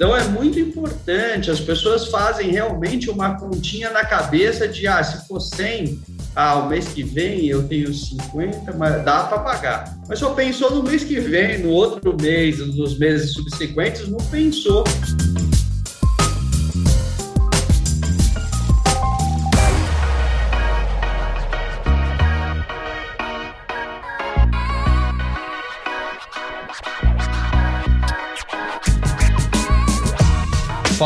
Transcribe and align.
Então 0.00 0.16
é 0.16 0.26
muito 0.28 0.58
importante, 0.58 1.50
as 1.50 1.60
pessoas 1.60 2.06
fazem 2.06 2.50
realmente 2.50 3.10
uma 3.10 3.38
continha 3.38 3.90
na 3.90 4.02
cabeça 4.02 4.66
de, 4.66 4.88
ah, 4.88 5.04
se 5.04 5.28
for 5.28 5.38
100, 5.40 6.00
ah, 6.34 6.54
o 6.54 6.70
mês 6.70 6.88
que 6.88 7.02
vem 7.02 7.44
eu 7.44 7.68
tenho 7.68 7.92
50, 7.92 8.72
mas 8.78 9.04
dá 9.04 9.24
para 9.24 9.40
pagar. 9.40 9.98
Mas 10.08 10.18
só 10.18 10.30
pensou 10.30 10.70
no 10.74 10.82
mês 10.82 11.04
que 11.04 11.20
vem, 11.20 11.58
no 11.58 11.68
outro 11.68 12.16
mês, 12.18 12.66
nos 12.66 12.98
meses 12.98 13.34
subsequentes, 13.34 14.08
não 14.08 14.16
pensou. 14.30 14.84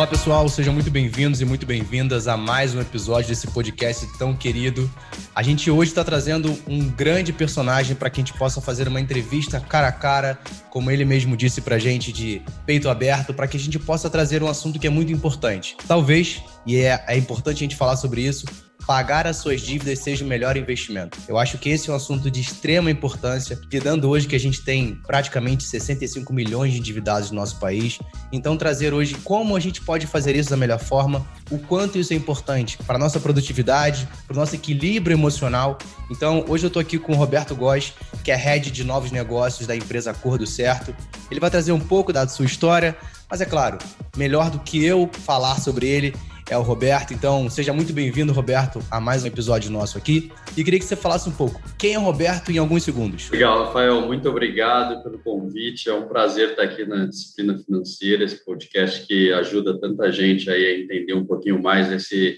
Fala 0.05 0.17
pessoal, 0.19 0.49
sejam 0.51 0.75
muito 0.75 0.91
bem-vindos 0.91 1.41
e 1.41 1.47
muito 1.47 1.65
bem-vindas 1.65 2.29
a 2.29 2.37
mais 2.37 2.75
um 2.75 2.81
episódio 2.83 3.31
desse 3.31 3.47
podcast 3.47 4.07
tão 4.19 4.37
querido. 4.37 4.91
A 5.35 5.43
gente 5.43 5.71
hoje 5.71 5.93
está 5.93 6.05
trazendo 6.05 6.55
um 6.69 6.91
grande 6.91 7.33
personagem 7.33 7.97
para 7.97 8.11
que 8.11 8.21
a 8.21 8.23
gente 8.23 8.37
possa 8.37 8.61
fazer 8.61 8.87
uma 8.87 9.01
entrevista 9.01 9.59
cara 9.61 9.89
a 9.89 9.93
cara, 9.93 10.39
como 10.69 10.91
ele 10.91 11.07
mesmo 11.07 11.35
disse 11.39 11.63
para 11.63 11.77
a 11.77 11.79
gente, 11.79 12.13
de 12.13 12.43
peito 12.67 12.91
aberto, 12.91 13.33
para 13.33 13.49
que 13.49 13.57
a 13.57 13.61
gente 13.61 13.79
possa 13.79 14.11
trazer 14.11 14.43
um 14.43 14.47
assunto 14.47 14.79
que 14.79 14.87
é 14.87 14.91
muito 14.91 15.11
importante. 15.11 15.75
Talvez, 15.89 16.43
e 16.67 16.77
é, 16.77 17.03
é 17.09 17.17
importante 17.17 17.57
a 17.57 17.61
gente 17.61 17.75
falar 17.75 17.97
sobre 17.97 18.21
isso, 18.21 18.45
pagar 18.87 19.27
as 19.27 19.39
suas 19.39 19.61
dívidas 19.61 19.99
seja 20.01 20.25
o 20.25 20.29
melhor 20.29 20.57
investimento. 20.57 21.19
Eu 21.27 21.39
acho 21.39 21.59
que 21.59 21.69
esse 21.71 21.89
é 21.89 21.93
um 21.93 21.97
assunto 21.97 22.31
de 22.31 22.41
extrema 22.41 22.91
importância, 22.91 23.59
lidando 23.73 24.09
hoje 24.09 24.27
que 24.27 24.37
a 24.37 24.41
gente 24.41 24.63
tem 24.63 24.95
praticamente 25.07 25.65
65 25.65 26.33
milhões 26.33 26.73
de 26.73 26.79
endividados 26.79 27.31
no 27.31 27.37
nosso 27.37 27.59
país. 27.59 27.99
Então, 28.33 28.57
trazer 28.57 28.93
hoje 28.93 29.15
como 29.25 29.57
a 29.57 29.61
gente 29.61 29.81
pode 29.81 30.07
fazer 30.07 30.37
isso 30.37 30.51
da 30.51 30.57
melhor 30.57 30.79
forma, 30.79 31.27
o 31.51 31.59
quanto 31.59 31.99
isso 31.99 32.13
é 32.13 32.17
importante 32.17 32.77
para 32.79 32.97
a 32.97 32.99
nossa 32.99 33.19
produtividade, 33.19 34.09
para 34.27 34.35
o 34.35 34.39
nosso 34.39 34.55
equilíbrio 34.55 35.15
emocional. 35.15 35.79
Então, 36.11 36.45
hoje 36.49 36.65
eu 36.65 36.69
estou 36.69 36.81
aqui 36.81 36.99
com 36.99 37.13
o 37.13 37.17
Roberto 37.17 37.55
Góes, 37.55 37.93
que 38.23 38.31
é 38.31 38.37
head 38.37 38.71
de 38.71 38.85
novos 38.85 39.11
negócios 39.11 39.67
da 39.67 39.75
empresa 39.75 40.11
Acordo 40.11 40.47
Certo. 40.47 40.95
Ele 41.31 41.41
vai 41.41 41.51
trazer 41.51 41.73
um 41.73 41.81
pouco 41.81 42.13
da 42.13 42.29
sua 42.29 42.45
história, 42.45 42.97
mas 43.31 43.41
é 43.41 43.47
claro, 43.47 43.79
melhor 44.17 44.51
do 44.51 44.59
que 44.59 44.85
eu 44.85 45.09
falar 45.25 45.61
sobre 45.61 45.87
ele 45.87 46.15
é 46.51 46.57
o 46.57 46.63
Roberto. 46.63 47.13
Então, 47.13 47.49
seja 47.49 47.73
muito 47.73 47.93
bem-vindo, 47.93 48.33
Roberto, 48.33 48.81
a 48.91 49.01
mais 49.01 49.25
um 49.25 49.27
episódio 49.27 49.71
nosso 49.71 49.97
aqui. 49.97 50.31
E 50.57 50.63
queria 50.63 50.79
que 50.79 50.85
você 50.85 50.97
falasse 50.97 51.29
um 51.29 51.33
pouco. 51.33 51.61
Quem 51.79 51.95
é 51.95 51.99
o 51.99 52.03
Roberto 52.03 52.51
em 52.51 52.59
alguns 52.59 52.83
segundos? 52.83 53.31
Legal, 53.31 53.67
Rafael. 53.67 54.03
Muito 54.03 54.29
obrigado 54.29 55.03
pelo 55.03 55.19
convite. 55.19 55.89
É 55.89 55.95
um 55.95 56.07
prazer 56.07 56.51
estar 56.51 56.63
aqui 56.63 56.85
na 56.85 57.07
Disciplina 57.07 57.59
Financeira, 57.59 58.25
esse 58.25 58.45
podcast 58.45 59.07
que 59.07 59.33
ajuda 59.33 59.81
tanta 59.81 60.11
gente 60.13 60.51
aí 60.51 60.67
a 60.67 60.79
entender 60.79 61.15
um 61.15 61.25
pouquinho 61.25 61.63
mais 61.63 61.91
esse 61.91 62.37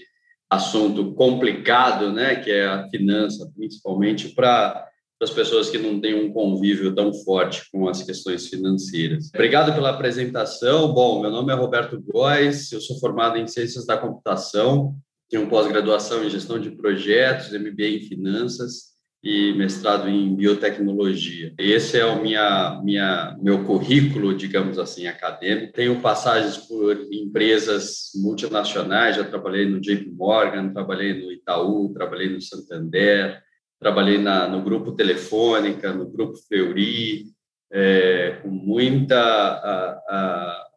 assunto 0.49 1.13
complicado, 1.13 2.11
né, 2.11 2.35
que 2.35 2.49
é 2.49 2.65
a 2.65 2.87
finança, 2.89 3.51
principalmente 3.55 4.29
para 4.29 4.87
para 5.19 5.27
as 5.27 5.33
pessoas 5.33 5.69
que 5.69 5.77
não 5.77 5.99
têm 5.99 6.13
um 6.13 6.31
convívio 6.31 6.93
tão 6.93 7.11
forte 7.13 7.63
com 7.71 7.87
as 7.89 8.03
questões 8.03 8.47
financeiras. 8.47 9.29
Obrigado 9.33 9.73
pela 9.73 9.89
apresentação. 9.89 10.93
Bom, 10.93 11.21
meu 11.21 11.31
nome 11.31 11.51
é 11.51 11.55
Roberto 11.55 11.99
Góes, 11.99 12.71
eu 12.71 12.79
sou 12.79 12.99
formado 12.99 13.37
em 13.37 13.47
Ciências 13.47 13.85
da 13.85 13.97
Computação, 13.97 14.95
tenho 15.29 15.49
pós-graduação 15.49 16.23
em 16.23 16.29
Gestão 16.29 16.59
de 16.59 16.71
Projetos, 16.71 17.51
MBA 17.51 17.87
em 17.87 17.99
Finanças 18.01 18.97
e 19.23 19.53
mestrado 19.53 20.07
em 20.07 20.35
Biotecnologia. 20.35 21.53
Esse 21.57 21.97
é 21.97 22.05
o 22.05 22.21
minha, 22.21 22.79
minha, 22.83 23.35
meu 23.41 23.65
currículo, 23.65 24.33
digamos 24.35 24.77
assim, 24.77 25.07
acadêmico. 25.07 25.73
Tenho 25.73 25.99
passagens 25.99 26.57
por 26.57 26.95
empresas 27.11 28.11
multinacionais, 28.15 29.15
já 29.15 29.23
trabalhei 29.23 29.65
no 29.65 29.81
JP 29.81 30.11
Morgan, 30.11 30.71
trabalhei 30.71 31.13
no 31.13 31.31
Itaú, 31.31 31.91
trabalhei 31.93 32.29
no 32.29 32.39
Santander, 32.39 33.41
trabalhei 33.79 34.17
na, 34.17 34.47
no 34.47 34.61
grupo 34.61 34.91
Telefônica, 34.91 35.93
no 35.93 36.09
grupo 36.09 36.37
Fleury, 36.47 37.25
é, 37.71 38.39
com 38.41 38.49
muita, 38.49 39.19
a, 39.19 39.91
a, 40.09 40.67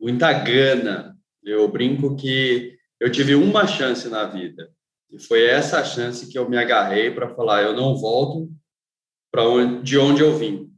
muita 0.00 0.32
gana. 0.32 1.16
Eu 1.42 1.68
brinco 1.68 2.16
que 2.16 2.76
eu 2.98 3.10
tive 3.10 3.34
uma 3.34 3.66
chance 3.66 4.08
na 4.08 4.24
vida, 4.24 4.70
e 5.10 5.18
foi 5.18 5.44
essa 5.44 5.82
chance 5.84 6.30
que 6.30 6.38
eu 6.38 6.48
me 6.48 6.56
agarrei 6.56 7.10
para 7.10 7.34
falar: 7.34 7.62
eu 7.62 7.74
não 7.74 7.96
volto 7.96 8.48
para 9.30 9.42
de 9.82 9.98
onde 9.98 10.22
eu 10.22 10.36
vim. 10.36 10.69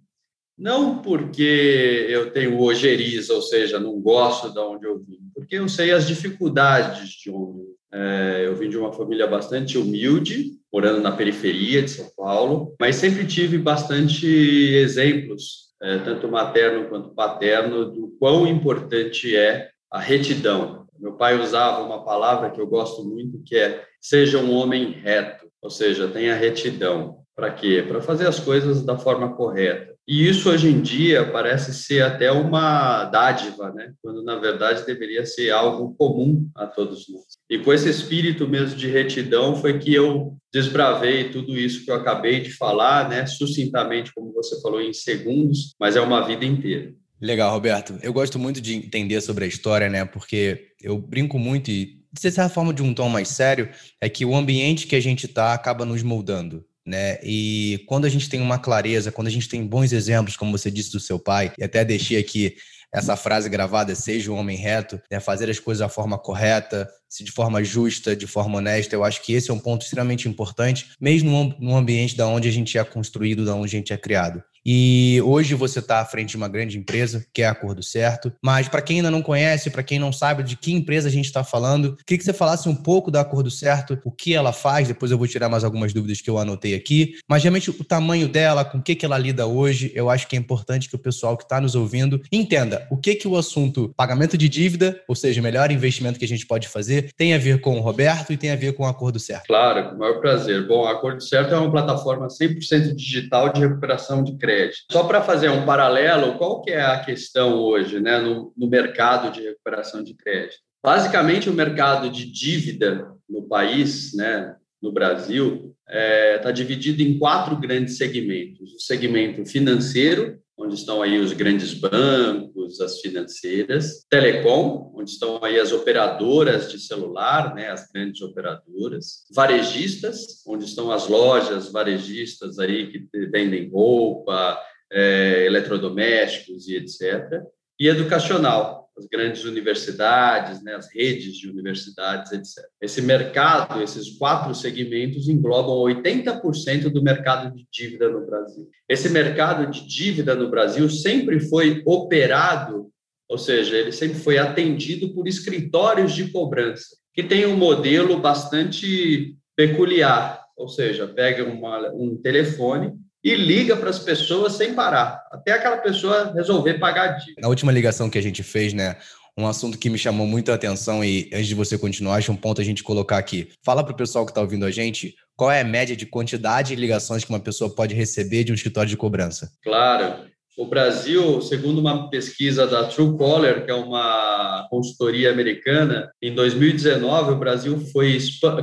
Não 0.58 0.98
porque 0.98 2.06
eu 2.08 2.30
tenho 2.30 2.60
ojeriza, 2.60 3.34
ou 3.34 3.42
seja, 3.42 3.80
não 3.80 4.00
gosto 4.00 4.52
de 4.52 4.58
onde 4.58 4.86
eu 4.86 4.98
vim, 4.98 5.18
porque 5.34 5.56
eu 5.56 5.68
sei 5.68 5.92
as 5.92 6.06
dificuldades 6.06 7.10
de 7.10 7.30
onde 7.30 7.72
é, 7.92 8.44
eu 8.46 8.56
vim 8.56 8.70
de 8.70 8.78
uma 8.78 8.92
família 8.92 9.26
bastante 9.26 9.76
humilde, 9.76 10.52
morando 10.72 11.00
na 11.00 11.12
periferia 11.12 11.82
de 11.82 11.90
São 11.90 12.08
Paulo, 12.16 12.74
mas 12.80 12.96
sempre 12.96 13.26
tive 13.26 13.58
bastante 13.58 14.26
exemplos, 14.26 15.72
é, 15.82 15.98
tanto 15.98 16.26
materno 16.28 16.88
quanto 16.88 17.14
paterno, 17.14 17.84
do 17.84 18.16
quão 18.18 18.46
importante 18.46 19.36
é 19.36 19.68
a 19.90 20.00
retidão. 20.00 20.86
Meu 20.98 21.14
pai 21.14 21.38
usava 21.38 21.82
uma 21.82 22.04
palavra 22.04 22.50
que 22.50 22.60
eu 22.60 22.66
gosto 22.66 23.04
muito, 23.04 23.42
que 23.44 23.56
é 23.56 23.84
seja 24.00 24.38
um 24.38 24.52
homem 24.52 24.92
reto, 24.92 25.46
ou 25.60 25.68
seja, 25.68 26.08
tenha 26.08 26.34
retidão. 26.34 27.18
Para 27.34 27.50
quê? 27.50 27.84
Para 27.86 28.00
fazer 28.00 28.26
as 28.26 28.38
coisas 28.40 28.82
da 28.82 28.96
forma 28.96 29.34
correta. 29.34 29.91
E 30.06 30.28
isso 30.28 30.50
hoje 30.50 30.68
em 30.68 30.80
dia 30.80 31.30
parece 31.30 31.72
ser 31.72 32.02
até 32.02 32.30
uma 32.32 33.04
dádiva, 33.04 33.72
né? 33.72 33.92
Quando 34.02 34.24
na 34.24 34.36
verdade 34.36 34.84
deveria 34.84 35.24
ser 35.24 35.50
algo 35.50 35.94
comum 35.94 36.48
a 36.56 36.66
todos 36.66 37.08
nós. 37.08 37.24
E 37.48 37.58
com 37.58 37.72
esse 37.72 37.88
espírito 37.88 38.48
mesmo 38.48 38.76
de 38.76 38.88
retidão 38.88 39.54
foi 39.54 39.78
que 39.78 39.94
eu 39.94 40.36
desbravei 40.52 41.30
tudo 41.30 41.56
isso 41.56 41.84
que 41.84 41.90
eu 41.90 41.94
acabei 41.94 42.40
de 42.40 42.50
falar, 42.50 43.08
né? 43.08 43.26
Sucintamente, 43.26 44.12
como 44.12 44.32
você 44.32 44.60
falou, 44.60 44.80
em 44.80 44.92
segundos, 44.92 45.74
mas 45.78 45.94
é 45.94 46.00
uma 46.00 46.26
vida 46.26 46.44
inteira. 46.44 46.92
Legal, 47.20 47.52
Roberto. 47.52 47.96
Eu 48.02 48.12
gosto 48.12 48.38
muito 48.38 48.60
de 48.60 48.74
entender 48.74 49.20
sobre 49.20 49.44
a 49.44 49.48
história, 49.48 49.88
né? 49.88 50.04
Porque 50.04 50.72
eu 50.80 50.98
brinco 50.98 51.38
muito 51.38 51.70
e 51.70 52.02
de 52.12 52.20
certa 52.20 52.48
forma 52.48 52.74
de 52.74 52.82
um 52.82 52.92
tom 52.92 53.08
mais 53.08 53.28
sério, 53.28 53.70
é 54.00 54.08
que 54.08 54.24
o 54.24 54.36
ambiente 54.36 54.86
que 54.86 54.94
a 54.94 55.00
gente 55.00 55.24
está 55.24 55.54
acaba 55.54 55.86
nos 55.86 56.02
moldando 56.02 56.62
né? 56.86 57.18
E 57.22 57.84
quando 57.86 58.04
a 58.04 58.08
gente 58.08 58.28
tem 58.28 58.40
uma 58.40 58.58
clareza, 58.58 59.12
quando 59.12 59.28
a 59.28 59.30
gente 59.30 59.48
tem 59.48 59.66
bons 59.66 59.92
exemplos, 59.92 60.36
como 60.36 60.56
você 60.56 60.70
disse 60.70 60.92
do 60.92 61.00
seu 61.00 61.18
pai, 61.18 61.52
e 61.58 61.64
até 61.64 61.84
deixei 61.84 62.18
aqui 62.18 62.56
essa 62.92 63.16
frase 63.16 63.48
gravada, 63.48 63.94
seja 63.94 64.30
um 64.30 64.36
homem 64.36 64.56
reto, 64.56 65.00
né? 65.10 65.18
fazer 65.18 65.48
as 65.48 65.58
coisas 65.58 65.80
da 65.80 65.88
forma 65.88 66.18
correta, 66.18 66.88
se 67.12 67.22
de 67.22 67.30
forma 67.30 67.62
justa, 67.62 68.16
de 68.16 68.26
forma 68.26 68.56
honesta, 68.56 68.94
eu 68.94 69.04
acho 69.04 69.20
que 69.20 69.34
esse 69.34 69.50
é 69.50 69.52
um 69.54 69.58
ponto 69.58 69.82
extremamente 69.82 70.26
importante, 70.26 70.92
mesmo 70.98 71.54
num 71.60 71.76
ambiente 71.76 72.16
da 72.16 72.26
onde 72.26 72.48
a 72.48 72.50
gente 72.50 72.78
é 72.78 72.84
construído, 72.84 73.44
da 73.44 73.54
onde 73.54 73.66
a 73.66 73.78
gente 73.78 73.92
é 73.92 73.98
criado. 73.98 74.42
E 74.64 75.20
hoje 75.24 75.54
você 75.54 75.80
está 75.80 76.00
à 76.00 76.04
frente 76.04 76.30
de 76.30 76.36
uma 76.36 76.48
grande 76.48 76.78
empresa, 76.78 77.26
que 77.34 77.42
é 77.42 77.46
a 77.46 77.50
Acordo 77.50 77.82
Certo. 77.82 78.32
Mas 78.42 78.68
para 78.68 78.80
quem 78.80 78.96
ainda 78.98 79.10
não 79.10 79.20
conhece, 79.20 79.70
para 79.70 79.82
quem 79.82 79.98
não 79.98 80.12
sabe 80.12 80.42
de 80.42 80.56
que 80.56 80.72
empresa 80.72 81.08
a 81.08 81.10
gente 81.10 81.24
está 81.24 81.42
falando, 81.42 81.96
queria 82.06 82.18
que 82.18 82.24
você 82.24 82.32
falasse 82.32 82.68
um 82.68 82.74
pouco 82.74 83.10
da 83.10 83.22
Acordo 83.22 83.50
Certo, 83.50 83.98
o 84.04 84.10
que 84.10 84.34
ela 84.34 84.52
faz. 84.52 84.86
Depois 84.88 85.10
eu 85.10 85.18
vou 85.18 85.26
tirar 85.26 85.48
mais 85.48 85.64
algumas 85.64 85.92
dúvidas 85.92 86.20
que 86.20 86.30
eu 86.30 86.38
anotei 86.38 86.74
aqui. 86.74 87.14
Mas 87.28 87.42
realmente 87.42 87.70
o 87.70 87.84
tamanho 87.84 88.28
dela, 88.28 88.64
com 88.64 88.78
o 88.78 88.82
que, 88.82 88.94
que 88.94 89.04
ela 89.04 89.18
lida 89.18 89.46
hoje, 89.46 89.90
eu 89.94 90.08
acho 90.08 90.28
que 90.28 90.36
é 90.36 90.38
importante 90.38 90.88
que 90.88 90.94
o 90.94 90.98
pessoal 90.98 91.36
que 91.36 91.42
está 91.42 91.60
nos 91.60 91.74
ouvindo 91.74 92.22
entenda 92.30 92.86
o 92.90 92.96
que, 92.96 93.16
que 93.16 93.26
o 93.26 93.36
assunto 93.36 93.92
pagamento 93.96 94.38
de 94.38 94.48
dívida, 94.48 95.00
ou 95.08 95.16
seja, 95.16 95.40
o 95.40 95.44
melhor 95.44 95.72
investimento 95.72 96.18
que 96.18 96.24
a 96.24 96.28
gente 96.28 96.46
pode 96.46 96.68
fazer, 96.68 97.01
tem 97.16 97.34
a 97.34 97.38
ver 97.38 97.60
com 97.60 97.78
o 97.78 97.80
Roberto 97.80 98.32
e 98.32 98.36
tem 98.36 98.50
a 98.50 98.56
ver 98.56 98.74
com 98.74 98.84
o 98.84 98.86
Acordo 98.86 99.18
Certo. 99.18 99.46
Claro, 99.46 99.90
com 99.90 99.96
o 99.96 99.98
maior 99.98 100.20
prazer. 100.20 100.66
Bom, 100.66 100.84
a 100.84 100.92
Acordo 100.92 101.22
Certo 101.22 101.54
é 101.54 101.58
uma 101.58 101.70
plataforma 101.70 102.28
100% 102.28 102.94
digital 102.94 103.52
de 103.52 103.60
recuperação 103.60 104.22
de 104.22 104.36
crédito 104.36 104.52
crédito. 104.52 104.84
Só 104.90 105.04
para 105.04 105.22
fazer 105.22 105.48
um 105.50 105.64
paralelo, 105.64 106.36
qual 106.38 106.62
que 106.62 106.70
é 106.70 106.82
a 106.82 107.00
questão 107.00 107.54
hoje 107.54 108.00
né, 108.00 108.18
no, 108.18 108.52
no 108.56 108.68
mercado 108.68 109.32
de 109.32 109.42
recuperação 109.42 110.02
de 110.02 110.14
crédito? 110.14 110.58
Basicamente, 110.82 111.48
o 111.48 111.54
mercado 111.54 112.10
de 112.10 112.30
dívida 112.30 113.08
no 113.28 113.42
país, 113.42 114.14
né, 114.14 114.56
no 114.80 114.92
Brasil, 114.92 115.74
está 115.86 115.98
é, 115.98 116.38
tá 116.38 116.50
dividido 116.50 117.02
em 117.02 117.18
quatro 117.18 117.56
grandes 117.56 117.96
segmentos. 117.96 118.72
O 118.74 118.80
segmento 118.80 119.44
financeiro, 119.46 120.38
onde 120.58 120.74
estão 120.74 121.02
aí 121.02 121.18
os 121.18 121.32
grandes 121.32 121.74
bancos, 121.74 122.80
as 122.80 123.00
financeiras, 123.00 124.06
telecom, 124.08 124.92
onde 124.94 125.10
estão 125.10 125.42
aí 125.42 125.58
as 125.58 125.72
operadoras 125.72 126.70
de 126.70 126.78
celular, 126.78 127.54
né, 127.54 127.70
as 127.70 127.90
grandes 127.90 128.20
operadoras, 128.22 129.24
varejistas, 129.34 130.42
onde 130.46 130.64
estão 130.64 130.90
as 130.90 131.08
lojas 131.08 131.72
varejistas 131.72 132.58
aí 132.58 132.90
que 132.90 133.26
vendem 133.28 133.70
roupa, 133.70 134.58
é, 134.92 135.46
eletrodomésticos 135.46 136.68
e 136.68 136.76
etc. 136.76 137.42
E 137.80 137.88
educacional, 137.88 138.81
as 138.96 139.06
grandes 139.06 139.44
universidades, 139.44 140.62
né, 140.62 140.74
as 140.74 140.92
redes 140.94 141.34
de 141.34 141.48
universidades, 141.48 142.30
etc. 142.32 142.64
Esse 142.80 143.00
mercado, 143.00 143.82
esses 143.82 144.18
quatro 144.18 144.54
segmentos 144.54 145.28
englobam 145.28 145.76
80% 145.76 146.90
do 146.90 147.02
mercado 147.02 147.54
de 147.54 147.66
dívida 147.72 148.08
no 148.08 148.26
Brasil. 148.26 148.68
Esse 148.88 149.08
mercado 149.08 149.70
de 149.70 149.86
dívida 149.86 150.34
no 150.34 150.50
Brasil 150.50 150.88
sempre 150.90 151.40
foi 151.40 151.82
operado 151.86 152.92
ou 153.32 153.38
seja, 153.38 153.78
ele 153.78 153.92
sempre 153.92 154.18
foi 154.18 154.36
atendido 154.36 155.14
por 155.14 155.26
escritórios 155.26 156.14
de 156.14 156.30
cobrança, 156.30 156.94
que 157.14 157.22
tem 157.22 157.46
um 157.46 157.56
modelo 157.56 158.20
bastante 158.20 159.34
peculiar, 159.56 160.44
ou 160.54 160.68
seja, 160.68 161.08
pega 161.08 161.42
uma, 161.42 161.90
um 161.94 162.14
telefone 162.14 162.92
e 163.22 163.34
liga 163.34 163.76
para 163.76 163.90
as 163.90 163.98
pessoas 163.98 164.54
sem 164.54 164.74
parar, 164.74 165.24
até 165.30 165.52
aquela 165.52 165.78
pessoa 165.78 166.32
resolver 166.34 166.74
pagar 166.74 167.10
a 167.10 167.12
dívida. 167.12 167.40
Na 167.40 167.48
última 167.48 167.70
ligação 167.70 168.10
que 168.10 168.18
a 168.18 168.22
gente 168.22 168.42
fez, 168.42 168.72
né, 168.72 168.96
um 169.38 169.46
assunto 169.46 169.78
que 169.78 169.88
me 169.88 169.96
chamou 169.96 170.26
muito 170.26 170.50
a 170.50 170.54
atenção 170.54 171.04
e 171.04 171.30
antes 171.32 171.46
de 171.46 171.54
você 171.54 171.78
continuar, 171.78 172.16
acho 172.16 172.32
um 172.32 172.36
ponto 172.36 172.60
a 172.60 172.64
gente 172.64 172.82
colocar 172.82 173.18
aqui. 173.18 173.48
Fala 173.64 173.82
para 173.82 173.92
o 173.92 173.96
pessoal 173.96 174.24
que 174.24 174.30
está 174.30 174.40
ouvindo 174.40 174.66
a 174.66 174.70
gente 174.70 175.14
qual 175.36 175.50
é 175.50 175.60
a 175.60 175.64
média 175.64 175.96
de 175.96 176.04
quantidade 176.04 176.68
de 176.68 176.80
ligações 176.80 177.24
que 177.24 177.30
uma 177.30 177.40
pessoa 177.40 177.74
pode 177.74 177.94
receber 177.94 178.44
de 178.44 178.52
um 178.52 178.54
escritório 178.54 178.90
de 178.90 178.96
cobrança. 178.96 179.50
Claro. 179.62 180.30
O 180.58 180.66
Brasil, 180.66 181.40
segundo 181.40 181.80
uma 181.80 182.10
pesquisa 182.10 182.66
da 182.66 182.84
Truecaller, 182.84 183.64
que 183.64 183.70
é 183.70 183.74
uma 183.74 184.66
consultoria 184.68 185.32
americana, 185.32 186.12
em 186.20 186.34
2019 186.34 187.32
o 187.32 187.38
Brasil 187.38 187.80
foi 187.90 188.18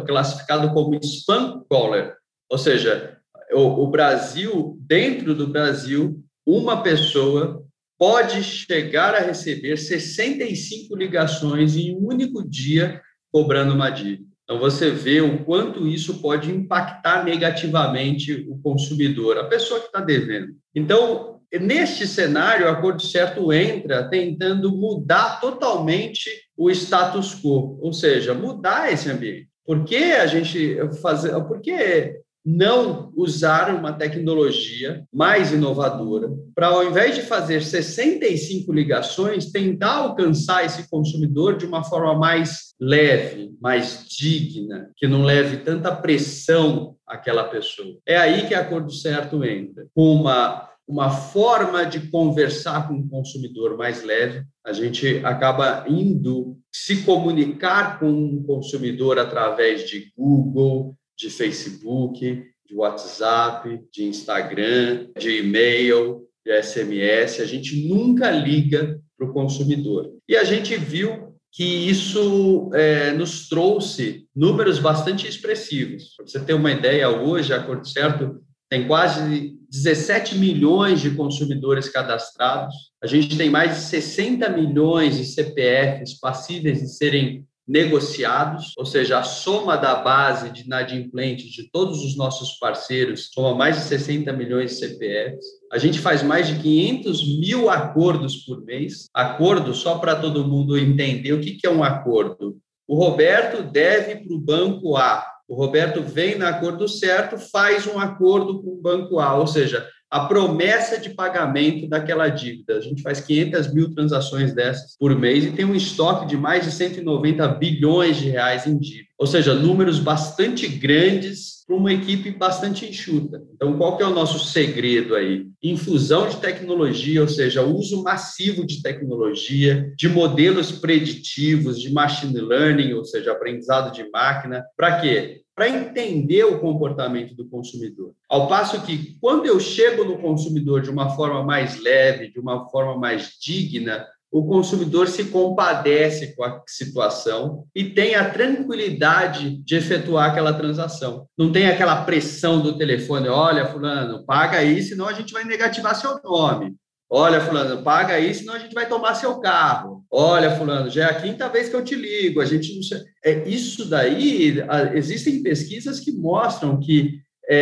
classificado 0.05 0.71
como 0.71 0.93
spam 1.01 1.63
caller, 1.67 2.13
ou 2.47 2.59
seja, 2.59 3.17
o, 3.51 3.83
o 3.83 3.87
Brasil, 3.87 4.77
dentro 4.81 5.33
do 5.33 5.47
Brasil, 5.47 6.23
uma 6.45 6.81
pessoa 6.81 7.63
pode 7.97 8.43
chegar 8.43 9.13
a 9.13 9.19
receber 9.19 9.77
65 9.77 10.95
ligações 10.95 11.75
em 11.75 11.95
um 11.95 12.07
único 12.07 12.47
dia 12.47 13.01
cobrando 13.31 13.73
uma 13.73 13.89
dívida. 13.89 14.29
Então, 14.43 14.57
você 14.57 14.89
vê 14.89 15.21
o 15.21 15.43
quanto 15.43 15.87
isso 15.87 16.21
pode 16.21 16.49
impactar 16.49 17.23
negativamente 17.23 18.47
o 18.49 18.57
consumidor, 18.57 19.37
a 19.37 19.43
pessoa 19.43 19.79
que 19.79 19.87
está 19.87 20.01
devendo. 20.01 20.55
Então, 20.73 21.39
neste 21.61 22.07
cenário, 22.07 22.65
o 22.65 22.69
Acordo 22.69 23.03
Certo 23.03 23.53
entra 23.53 24.09
tentando 24.09 24.75
mudar 24.75 25.39
totalmente 25.39 26.31
o 26.57 26.71
status 26.71 27.35
quo, 27.35 27.77
ou 27.79 27.93
seja, 27.93 28.33
mudar 28.33 28.91
esse 28.91 29.09
ambiente. 29.09 29.47
Por 29.63 29.83
que 29.83 30.13
a 30.13 30.25
gente 30.25 30.77
fazer, 30.99 31.31
por 31.45 31.61
que 31.61 32.19
não 32.49 33.11
usar 33.15 33.73
uma 33.75 33.93
tecnologia 33.93 35.03
mais 35.13 35.51
inovadora 35.51 36.29
para, 36.55 36.67
ao 36.67 36.83
invés 36.83 37.15
de 37.15 37.21
fazer 37.21 37.61
65 37.61 38.71
ligações, 38.73 39.51
tentar 39.51 39.97
alcançar 39.97 40.65
esse 40.65 40.89
consumidor 40.89 41.57
de 41.57 41.65
uma 41.65 41.83
forma 41.83 42.15
mais 42.17 42.73
leve, 42.79 43.51
mais 43.61 44.05
digna, 44.07 44.89
que 44.97 45.07
não 45.07 45.23
leve 45.23 45.57
tanta 45.57 45.95
pressão 45.95 46.95
àquela 47.05 47.43
pessoa. 47.43 47.97
É 48.05 48.17
aí 48.17 48.47
que 48.47 48.55
a 48.55 48.61
Acordo 48.61 48.91
Certo 48.91 49.43
entra, 49.43 49.85
com 49.93 50.13
uma 50.13 50.69
uma 50.89 51.11
forma 51.11 51.85
de 51.85 52.09
conversar 52.09 52.87
com 52.87 52.95
o 52.95 53.07
consumidor 53.07 53.77
mais 53.77 54.03
leve, 54.03 54.43
a 54.65 54.73
gente 54.73 55.21
acaba 55.23 55.85
indo 55.87 56.57
se 56.73 57.03
comunicar 57.03 57.99
com 57.99 58.11
o 58.11 58.43
consumidor 58.43 59.19
através 59.19 59.87
de 59.87 60.11
Google, 60.17 60.95
de 61.19 61.29
Facebook, 61.29 62.43
de 62.65 62.75
WhatsApp, 62.75 63.81
de 63.91 64.05
Instagram, 64.05 65.07
de 65.17 65.39
e-mail, 65.39 66.21
de 66.45 66.61
SMS. 66.63 67.41
A 67.41 67.45
gente 67.45 67.87
nunca 67.87 68.31
liga 68.31 68.99
para 69.17 69.27
o 69.27 69.33
consumidor. 69.33 70.13
E 70.27 70.37
a 70.37 70.43
gente 70.43 70.77
viu 70.77 71.35
que 71.51 71.63
isso 71.63 72.69
é, 72.73 73.11
nos 73.11 73.49
trouxe 73.49 74.27
números 74.35 74.79
bastante 74.79 75.27
expressivos. 75.27 76.15
Para 76.15 76.25
você 76.25 76.39
ter 76.39 76.53
uma 76.53 76.71
ideia, 76.71 77.09
hoje 77.09 77.53
a 77.53 77.61
Corte 77.61 77.91
Certo 77.91 78.39
tem 78.69 78.87
quase 78.87 79.57
17 79.69 80.37
milhões 80.37 81.01
de 81.01 81.11
consumidores 81.11 81.89
cadastrados. 81.89 82.75
A 83.03 83.07
gente 83.07 83.35
tem 83.35 83.49
mais 83.49 83.75
de 83.75 83.81
60 83.81 84.47
milhões 84.49 85.17
de 85.17 85.25
CPFs 85.25 86.19
passíveis 86.19 86.79
de 86.79 86.87
serem 86.87 87.45
negociados, 87.69 88.73
ou 88.75 88.83
seja, 88.83 89.19
a 89.19 89.23
soma 89.23 89.77
da 89.77 89.93
base 89.93 90.49
de 90.49 90.63
inadimplentes 90.63 91.51
de 91.51 91.69
todos 91.69 92.03
os 92.03 92.17
nossos 92.17 92.57
parceiros 92.57 93.29
soma 93.31 93.53
mais 93.53 93.75
de 93.75 93.83
60 93.83 94.33
milhões 94.33 94.71
de 94.71 94.77
CPFs. 94.77 95.45
A 95.71 95.77
gente 95.77 95.99
faz 95.99 96.23
mais 96.23 96.47
de 96.47 96.59
500 96.59 97.39
mil 97.39 97.69
acordos 97.69 98.37
por 98.37 98.65
mês. 98.65 99.05
Acordo, 99.13 99.75
só 99.75 99.99
para 99.99 100.15
todo 100.15 100.47
mundo 100.47 100.75
entender 100.75 101.31
o 101.31 101.39
que 101.39 101.59
é 101.63 101.69
um 101.69 101.83
acordo. 101.83 102.57
O 102.87 102.95
Roberto 102.95 103.61
deve 103.61 104.15
para 104.15 104.33
o 104.33 104.39
banco 104.39 104.97
A. 104.97 105.23
O 105.47 105.53
Roberto 105.53 106.01
vem 106.01 106.39
no 106.39 106.47
acordo 106.47 106.87
certo, 106.87 107.37
faz 107.37 107.85
um 107.85 107.99
acordo 107.99 108.63
com 108.63 108.71
o 108.71 108.81
banco 108.81 109.19
A, 109.19 109.37
ou 109.37 109.45
seja, 109.45 109.87
a 110.09 110.21
promessa 110.21 110.99
de 110.99 111.11
pagamento 111.11 111.87
daquela 111.87 112.27
dívida. 112.29 112.77
A 112.77 112.81
gente 112.81 113.01
faz 113.01 113.19
500 113.21 113.73
mil 113.73 113.93
transações 113.93 114.53
dessas 114.53 114.97
por 114.97 115.15
mês 115.15 115.45
e 115.45 115.51
tem 115.51 115.65
um 115.65 115.75
estoque 115.75 116.25
de 116.25 116.35
mais 116.35 116.65
de 116.65 116.71
190 116.71 117.47
bilhões 117.49 118.17
de 118.17 118.29
reais 118.29 118.65
em 118.65 118.77
dívida. 118.77 119.09
Ou 119.17 119.27
seja, 119.27 119.53
números 119.53 119.99
bastante 119.99 120.67
grandes 120.67 121.58
para 121.69 121.77
uma 121.77 121.93
equipe 121.93 122.31
bastante 122.31 122.83
enxuta. 122.83 123.43
Então, 123.53 123.77
qual 123.77 123.95
que 123.95 124.01
é 124.01 124.07
o 124.07 124.13
nosso 124.13 124.39
segredo 124.39 125.13
aí? 125.13 125.45
Infusão 125.61 126.27
de 126.27 126.37
tecnologia, 126.37 127.21
ou 127.21 127.27
seja, 127.27 127.61
uso 127.61 128.01
massivo 128.01 128.65
de 128.65 128.81
tecnologia, 128.81 129.93
de 129.95 130.09
modelos 130.09 130.71
preditivos, 130.71 131.79
de 131.79 131.93
machine 131.93 132.41
learning, 132.41 132.93
ou 132.93 133.05
seja, 133.05 133.33
aprendizado 133.33 133.93
de 133.93 134.09
máquina. 134.09 134.65
Para 134.75 134.99
quê? 134.99 135.43
para 135.59 135.67
entender 135.67 136.45
o 136.45 136.57
comportamento 136.57 137.35
do 137.35 137.45
consumidor. 137.45 138.13
Ao 138.29 138.47
passo 138.47 138.81
que, 138.85 139.17
quando 139.19 139.45
eu 139.45 139.59
chego 139.59 140.05
no 140.05 140.17
consumidor 140.17 140.81
de 140.81 140.89
uma 140.89 141.09
forma 141.09 141.43
mais 141.43 141.77
leve, 141.83 142.31
de 142.31 142.39
uma 142.39 142.69
forma 142.69 142.97
mais 142.97 143.31
digna, 143.41 144.07
o 144.31 144.45
consumidor 144.45 145.07
se 145.07 145.25
compadece 145.25 146.35
com 146.35 146.43
a 146.43 146.61
situação 146.67 147.65
e 147.75 147.83
tem 147.83 148.15
a 148.15 148.29
tranquilidade 148.29 149.57
de 149.63 149.75
efetuar 149.75 150.29
aquela 150.29 150.53
transação. 150.53 151.27
Não 151.37 151.51
tem 151.51 151.67
aquela 151.67 152.03
pressão 152.03 152.61
do 152.61 152.77
telefone, 152.77 153.27
olha, 153.27 153.65
fulano, 153.65 154.25
paga 154.25 154.59
aí, 154.59 154.81
senão 154.83 155.07
a 155.07 155.13
gente 155.13 155.33
vai 155.33 155.43
negativar 155.43 155.95
seu 155.95 156.19
nome. 156.23 156.75
Olha, 157.11 157.41
fulano, 157.41 157.81
paga 157.81 158.13
aí, 158.13 158.31
senão 158.35 158.53
a 158.53 158.59
gente 158.59 158.75
vai 158.75 158.87
tomar 158.87 159.15
seu 159.15 159.39
carro. 159.39 160.05
Olha, 160.11 160.55
fulano, 160.55 160.91
já 160.91 161.05
é 161.05 161.09
a 161.09 161.19
quinta 161.19 161.49
vez 161.49 161.67
que 161.67 161.75
eu 161.75 161.83
te 161.83 161.95
ligo. 161.95 162.39
A 162.39 162.45
gente 162.45 162.71
não. 162.75 163.01
É, 163.25 163.49
isso 163.49 163.89
daí, 163.89 164.59
existem 164.93 165.41
pesquisas 165.41 165.99
que 165.99 166.11
mostram 166.11 166.79
que 166.79 167.19
é, 167.49 167.55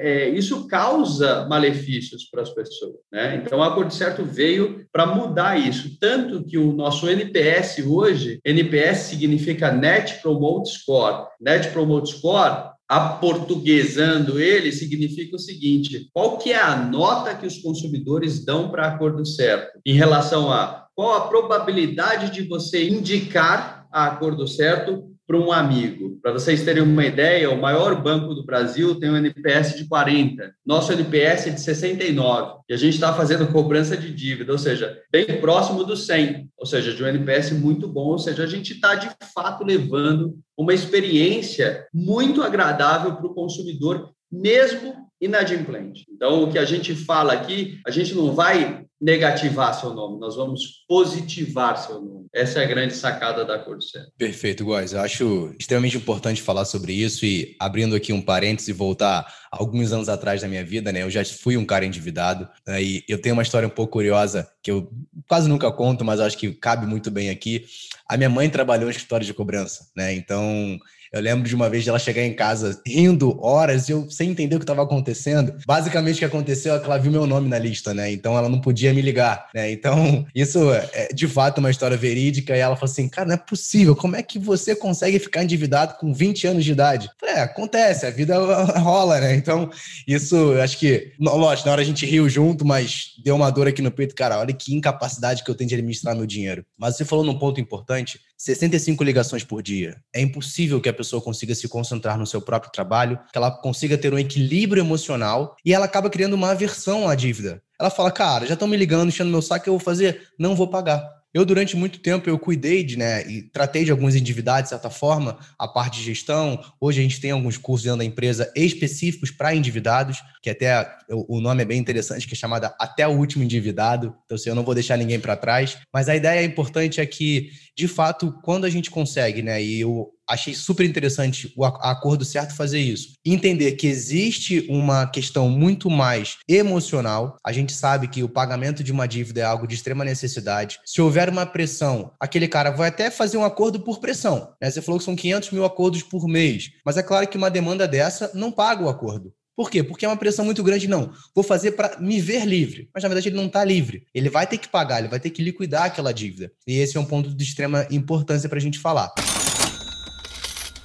é, 0.00 0.28
isso 0.28 0.68
causa 0.68 1.46
malefícios 1.48 2.28
para 2.30 2.42
as 2.42 2.50
pessoas. 2.50 2.94
Né? 3.10 3.42
Então, 3.44 3.58
o 3.58 3.62
Acordo 3.62 3.92
Certo 3.92 4.24
veio 4.24 4.86
para 4.92 5.04
mudar 5.04 5.58
isso. 5.58 5.98
Tanto 5.98 6.44
que 6.44 6.56
o 6.56 6.72
nosso 6.72 7.08
NPS 7.08 7.78
hoje, 7.84 8.38
NPS 8.44 8.98
significa 8.98 9.72
Net 9.72 10.22
Promote 10.22 10.70
Score. 10.70 11.26
Net 11.40 11.68
Promote 11.70 12.10
Score 12.10 12.70
aportuguesando 12.88 14.38
ele, 14.38 14.70
significa 14.70 15.34
o 15.34 15.40
seguinte: 15.40 16.08
qual 16.12 16.38
que 16.38 16.52
é 16.52 16.60
a 16.60 16.76
nota 16.76 17.34
que 17.34 17.46
os 17.46 17.58
consumidores 17.58 18.44
dão 18.44 18.70
para 18.70 18.86
acordo 18.86 19.24
certo 19.24 19.80
em 19.84 19.94
relação 19.94 20.52
a 20.52 20.86
qual 20.94 21.14
a 21.14 21.26
probabilidade 21.28 22.30
de 22.30 22.46
você 22.46 22.86
indicar 22.86 23.86
a 23.90 24.06
acordo 24.06 24.46
certo 24.46 25.11
para 25.32 25.40
um 25.40 25.50
amigo. 25.50 26.18
Para 26.20 26.32
vocês 26.32 26.62
terem 26.62 26.82
uma 26.82 27.06
ideia, 27.06 27.50
o 27.50 27.58
maior 27.58 28.02
banco 28.02 28.34
do 28.34 28.44
Brasil 28.44 29.00
tem 29.00 29.08
um 29.08 29.16
NPS 29.16 29.74
de 29.78 29.86
40. 29.86 30.54
Nosso 30.64 30.92
NPS 30.92 31.46
é 31.46 31.50
de 31.50 31.60
69. 31.62 32.60
E 32.68 32.74
a 32.74 32.76
gente 32.76 32.94
está 32.94 33.14
fazendo 33.14 33.50
cobrança 33.50 33.96
de 33.96 34.12
dívida, 34.12 34.52
ou 34.52 34.58
seja, 34.58 35.00
bem 35.10 35.40
próximo 35.40 35.84
do 35.84 35.96
100. 35.96 36.50
Ou 36.58 36.66
seja, 36.66 36.92
de 36.92 37.02
um 37.02 37.06
NPS 37.06 37.52
muito 37.52 37.88
bom. 37.88 38.08
Ou 38.08 38.18
seja, 38.18 38.42
a 38.44 38.46
gente 38.46 38.74
está, 38.74 38.94
de 38.94 39.08
fato, 39.34 39.64
levando 39.64 40.36
uma 40.54 40.74
experiência 40.74 41.86
muito 41.94 42.42
agradável 42.42 43.16
para 43.16 43.26
o 43.26 43.34
consumidor, 43.34 44.10
mesmo 44.30 44.94
inadimplente. 45.18 46.04
Então, 46.10 46.44
o 46.44 46.52
que 46.52 46.58
a 46.58 46.66
gente 46.66 46.94
fala 46.94 47.32
aqui, 47.32 47.80
a 47.86 47.90
gente 47.90 48.14
não 48.14 48.34
vai 48.34 48.84
negativar 49.00 49.72
seu 49.72 49.94
nome, 49.94 50.20
nós 50.20 50.36
vamos 50.36 50.84
positivar 50.86 51.78
seu 51.78 52.02
nome. 52.02 52.21
Essa 52.34 52.60
é 52.60 52.64
a 52.64 52.66
grande 52.66 52.94
sacada 52.94 53.44
da 53.44 53.58
Corsair. 53.58 54.06
Perfeito, 54.16 54.64
Góis. 54.64 54.94
Eu 54.94 55.00
acho 55.00 55.54
extremamente 55.58 55.98
importante 55.98 56.40
falar 56.40 56.64
sobre 56.64 56.94
isso 56.94 57.26
e 57.26 57.54
abrindo 57.60 57.94
aqui 57.94 58.10
um 58.10 58.22
parênteses 58.22 58.68
e 58.68 58.72
voltar 58.72 59.26
alguns 59.50 59.92
anos 59.92 60.08
atrás 60.08 60.40
da 60.40 60.48
minha 60.48 60.64
vida, 60.64 60.90
né? 60.90 61.02
Eu 61.02 61.10
já 61.10 61.22
fui 61.26 61.58
um 61.58 61.66
cara 61.66 61.84
endividado 61.84 62.48
né? 62.66 62.82
e 62.82 63.04
eu 63.06 63.20
tenho 63.20 63.34
uma 63.34 63.42
história 63.42 63.68
um 63.68 63.70
pouco 63.70 63.92
curiosa 63.92 64.48
que 64.62 64.70
eu 64.70 64.90
quase 65.28 65.46
nunca 65.46 65.70
conto, 65.70 66.06
mas 66.06 66.20
acho 66.20 66.38
que 66.38 66.52
cabe 66.52 66.86
muito 66.86 67.10
bem 67.10 67.28
aqui. 67.28 67.66
A 68.08 68.16
minha 68.16 68.30
mãe 68.30 68.48
trabalhou 68.48 68.88
em 68.88 68.92
escritório 68.92 69.26
de 69.26 69.34
cobrança, 69.34 69.88
né? 69.94 70.14
Então 70.14 70.78
eu 71.12 71.20
lembro 71.20 71.48
de 71.48 71.54
uma 71.54 71.68
vez 71.68 71.82
de 71.82 71.90
ela 71.90 71.98
chegar 71.98 72.22
em 72.22 72.34
casa 72.34 72.80
rindo 72.86 73.38
horas 73.44 73.88
eu 73.88 74.08
sem 74.10 74.30
entender 74.30 74.56
o 74.56 74.58
que 74.58 74.64
estava 74.64 74.82
acontecendo. 74.82 75.54
Basicamente 75.66 76.16
o 76.16 76.18
que 76.20 76.24
aconteceu 76.24 76.74
é 76.74 76.78
que 76.78 76.86
ela 76.86 76.98
viu 76.98 77.10
meu 77.10 77.26
nome 77.26 77.48
na 77.48 77.58
lista, 77.58 77.92
né? 77.92 78.12
Então 78.12 78.36
ela 78.36 78.48
não 78.48 78.60
podia 78.60 78.82
ia 78.82 78.94
me 78.94 79.02
ligar, 79.02 79.48
né? 79.54 79.70
Então, 79.70 80.26
isso 80.34 80.58
é 80.72 81.08
de 81.12 81.26
fato 81.26 81.58
uma 81.58 81.70
história 81.70 81.96
verídica. 81.96 82.56
E 82.56 82.60
ela 82.60 82.76
falou 82.76 82.90
assim: 82.90 83.08
cara, 83.08 83.28
não 83.28 83.34
é 83.34 83.38
possível, 83.38 83.96
como 83.96 84.16
é 84.16 84.22
que 84.22 84.38
você 84.38 84.76
consegue 84.76 85.18
ficar 85.18 85.42
endividado 85.42 85.94
com 85.98 86.12
20 86.12 86.46
anos 86.46 86.64
de 86.64 86.72
idade? 86.72 87.10
Falei, 87.18 87.36
é, 87.36 87.40
acontece, 87.40 88.06
a 88.06 88.10
vida 88.10 88.36
rola, 88.78 89.20
né? 89.20 89.34
Então, 89.34 89.70
isso, 90.06 90.52
acho 90.60 90.78
que, 90.78 91.12
lógico, 91.18 91.66
na 91.66 91.72
hora 91.72 91.82
a 91.82 91.84
gente 91.84 92.06
riu 92.06 92.28
junto, 92.28 92.64
mas 92.64 93.12
deu 93.24 93.34
uma 93.34 93.50
dor 93.50 93.66
aqui 93.68 93.80
no 93.80 93.90
peito, 93.90 94.14
cara, 94.14 94.38
olha 94.38 94.52
que 94.52 94.74
incapacidade 94.74 95.42
que 95.42 95.50
eu 95.50 95.54
tenho 95.54 95.68
de 95.68 95.74
administrar 95.74 96.14
meu 96.14 96.26
dinheiro. 96.26 96.64
Mas 96.76 96.96
você 96.96 97.04
falou 97.04 97.24
num 97.24 97.38
ponto 97.38 97.60
importante, 97.60 98.20
65 98.42 99.04
ligações 99.04 99.44
por 99.44 99.62
dia. 99.62 100.02
É 100.12 100.20
impossível 100.20 100.80
que 100.80 100.88
a 100.88 100.92
pessoa 100.92 101.22
consiga 101.22 101.54
se 101.54 101.68
concentrar 101.68 102.18
no 102.18 102.26
seu 102.26 102.42
próprio 102.42 102.72
trabalho, 102.72 103.16
que 103.30 103.38
ela 103.38 103.52
consiga 103.52 103.96
ter 103.96 104.12
um 104.12 104.18
equilíbrio 104.18 104.82
emocional 104.82 105.54
e 105.64 105.72
ela 105.72 105.84
acaba 105.84 106.10
criando 106.10 106.32
uma 106.32 106.50
aversão 106.50 107.08
à 107.08 107.14
dívida. 107.14 107.62
Ela 107.78 107.88
fala, 107.88 108.10
cara, 108.10 108.44
já 108.44 108.54
estão 108.54 108.66
me 108.66 108.76
ligando, 108.76 109.10
enchendo 109.10 109.30
meu 109.30 109.40
saco, 109.40 109.68
eu 109.68 109.74
vou 109.74 109.80
fazer? 109.80 110.22
Não 110.36 110.56
vou 110.56 110.66
pagar. 110.66 111.21
Eu, 111.34 111.46
durante 111.46 111.74
muito 111.76 111.98
tempo, 111.98 112.28
eu 112.28 112.38
cuidei 112.38 112.84
de, 112.84 112.98
né, 112.98 113.26
e 113.26 113.42
tratei 113.42 113.84
de 113.84 113.90
alguns 113.90 114.14
endividados, 114.14 114.64
de 114.64 114.68
certa 114.68 114.90
forma, 114.90 115.38
a 115.58 115.66
parte 115.66 115.98
de 115.98 116.04
gestão. 116.04 116.62
Hoje 116.78 117.00
a 117.00 117.02
gente 117.02 117.20
tem 117.20 117.30
alguns 117.30 117.56
cursos 117.56 117.84
dentro 117.84 118.00
da 118.00 118.04
empresa 118.04 118.52
específicos 118.54 119.30
para 119.30 119.54
endividados, 119.54 120.18
que 120.42 120.50
até 120.50 120.86
o 121.08 121.40
nome 121.40 121.62
é 121.62 121.64
bem 121.64 121.78
interessante, 121.78 122.26
que 122.26 122.34
é 122.34 122.36
chamada 122.36 122.74
Até 122.78 123.08
o 123.08 123.12
Último 123.12 123.44
Endividado. 123.44 124.14
Então, 124.26 124.34
assim, 124.34 124.50
eu 124.50 124.54
não 124.54 124.62
vou 124.62 124.74
deixar 124.74 124.98
ninguém 124.98 125.18
para 125.18 125.36
trás. 125.36 125.78
Mas 125.92 126.08
a 126.08 126.16
ideia 126.16 126.44
importante 126.44 127.00
é 127.00 127.06
que, 127.06 127.50
de 127.76 127.88
fato, 127.88 128.32
quando 128.42 128.66
a 128.66 128.70
gente 128.70 128.90
consegue, 128.90 129.40
né, 129.40 129.62
e 129.62 129.80
eu 129.80 130.10
achei 130.28 130.54
super 130.54 130.84
interessante 130.84 131.52
o 131.56 131.64
acordo 131.64 132.24
certo 132.24 132.54
fazer 132.54 132.80
isso. 132.80 133.12
Entender 133.24 133.72
que 133.72 133.86
existe 133.86 134.66
uma 134.68 135.06
questão 135.06 135.48
muito 135.48 135.90
mais 135.90 136.38
emocional. 136.48 137.36
A 137.44 137.52
gente 137.52 137.72
sabe 137.72 138.08
que 138.08 138.22
o 138.22 138.28
pagamento 138.28 138.82
de 138.82 138.92
uma 138.92 139.06
dívida 139.06 139.40
é 139.40 139.44
algo 139.44 139.66
de 139.66 139.74
extrema 139.74 140.04
necessidade. 140.04 140.78
Se 140.84 141.00
houver 141.00 141.28
uma 141.28 141.46
pressão, 141.46 142.12
aquele 142.20 142.48
cara 142.48 142.70
vai 142.70 142.88
até 142.88 143.10
fazer 143.10 143.36
um 143.36 143.44
acordo 143.44 143.80
por 143.80 144.00
pressão. 144.00 144.52
Né? 144.60 144.70
Você 144.70 144.82
falou 144.82 144.98
que 144.98 145.04
são 145.04 145.16
500 145.16 145.50
mil 145.50 145.64
acordos 145.64 146.02
por 146.02 146.26
mês. 146.26 146.70
Mas 146.84 146.96
é 146.96 147.02
claro 147.02 147.26
que 147.28 147.36
uma 147.36 147.50
demanda 147.50 147.86
dessa 147.86 148.30
não 148.34 148.50
paga 148.50 148.84
o 148.84 148.88
acordo. 148.88 149.32
Por 149.54 149.70
quê? 149.70 149.82
Porque 149.82 150.04
é 150.04 150.08
uma 150.08 150.16
pressão 150.16 150.44
muito 150.44 150.62
grande. 150.62 150.88
Não, 150.88 151.12
vou 151.34 151.44
fazer 151.44 151.72
para 151.72 151.98
me 152.00 152.20
ver 152.20 152.46
livre. 152.46 152.88
Mas 152.94 153.02
na 153.02 153.08
verdade 153.08 153.28
ele 153.28 153.36
não 153.36 153.46
está 153.46 153.64
livre. 153.64 154.06
Ele 154.14 154.30
vai 154.30 154.46
ter 154.46 154.58
que 154.58 154.68
pagar, 154.68 155.00
ele 155.00 155.08
vai 155.08 155.20
ter 155.20 155.30
que 155.30 155.42
liquidar 155.42 155.84
aquela 155.84 156.12
dívida. 156.12 156.50
E 156.66 156.78
esse 156.78 156.96
é 156.96 157.00
um 157.00 157.04
ponto 157.04 157.34
de 157.34 157.44
extrema 157.44 157.86
importância 157.90 158.48
para 158.48 158.58
a 158.58 158.62
gente 158.62 158.78
falar. 158.78 159.12